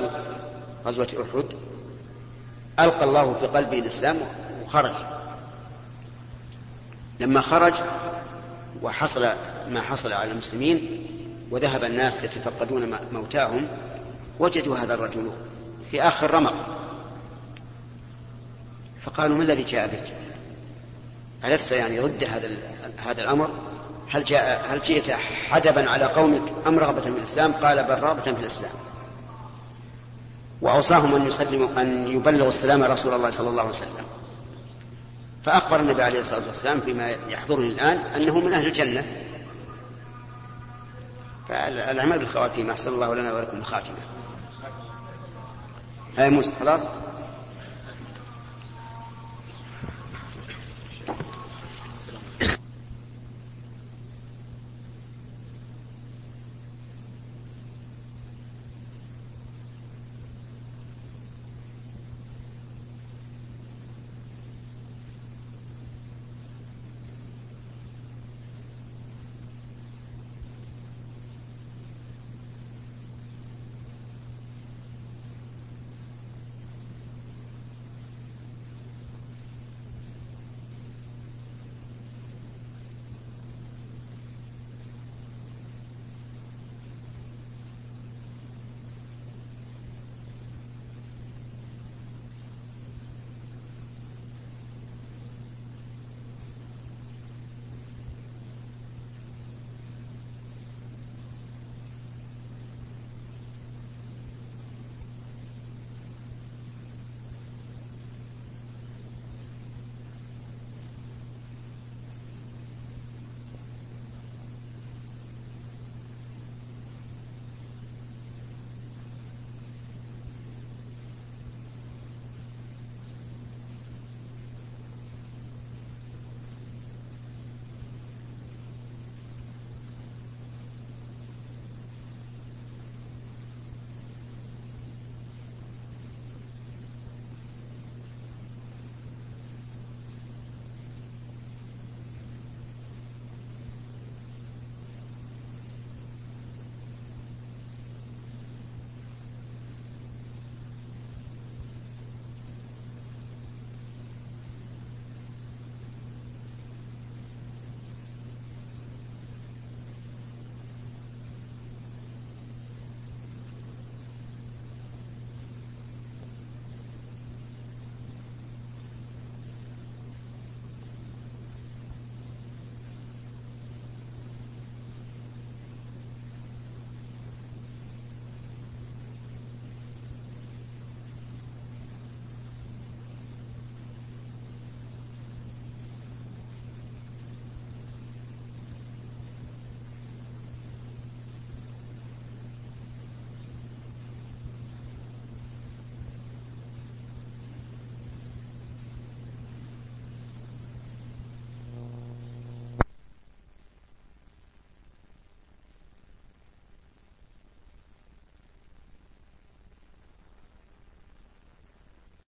غزوة 0.85 1.07
أحد 1.13 1.45
ألقى 2.79 3.03
الله 3.03 3.33
في 3.33 3.47
قلبه 3.47 3.79
الإسلام 3.79 4.17
وخرج. 4.63 4.91
لما 7.19 7.41
خرج 7.41 7.73
وحصل 8.81 9.27
ما 9.69 9.81
حصل 9.81 10.13
على 10.13 10.31
المسلمين 10.31 11.07
وذهب 11.51 11.83
الناس 11.83 12.23
يتفقدون 12.23 12.97
موتاهم 13.11 13.67
وجدوا 14.39 14.77
هذا 14.77 14.93
الرجل 14.93 15.31
في 15.91 16.01
آخر 16.01 16.33
رمق. 16.33 16.53
فقالوا 19.01 19.37
ما 19.37 19.43
الذي 19.43 19.63
جاء 19.63 19.87
بك؟ 19.87 20.13
ألست 21.51 21.71
يعني 21.71 21.99
ضد 21.99 22.23
هذا 22.23 22.57
هذا 22.97 23.21
الأمر؟ 23.21 23.49
هل 24.09 24.23
جاء 24.23 24.65
هل 24.69 24.81
جئت 24.81 25.11
حدبا 25.49 25.89
على 25.89 26.05
قومك 26.05 26.41
أم 26.67 26.79
رغبة 26.79 27.01
في 27.01 27.07
الإسلام؟ 27.07 27.51
قال 27.51 27.83
بل 27.83 27.99
رغبة 27.99 28.21
في 28.21 28.39
الإسلام. 28.39 28.71
وأوصاهم 30.61 31.15
أن 31.15 31.27
يسلموا 31.27 31.67
أن 31.77 32.07
يبلغوا 32.07 32.49
السلام 32.49 32.83
رسول 32.83 33.13
الله 33.13 33.29
صلى 33.29 33.49
الله 33.49 33.61
عليه 33.61 33.71
وسلم. 33.71 34.05
فأخبر 35.43 35.79
النبي 35.79 36.03
عليه 36.03 36.19
الصلاة 36.19 36.47
والسلام 36.47 36.81
فيما 36.81 37.09
يحضرني 37.09 37.67
الآن 37.67 37.97
أنه 37.97 38.39
من 38.39 38.53
أهل 38.53 38.67
الجنة. 38.67 39.03
فالأعمال 41.47 42.19
بالخواتيم 42.19 42.69
أحسن 42.69 42.93
الله 42.93 43.15
لنا 43.15 43.33
ولكم 43.33 43.57
الخاتمة. 43.57 43.97
هاي 46.17 46.29
موسى 46.29 46.51
خلاص؟ 46.59 46.81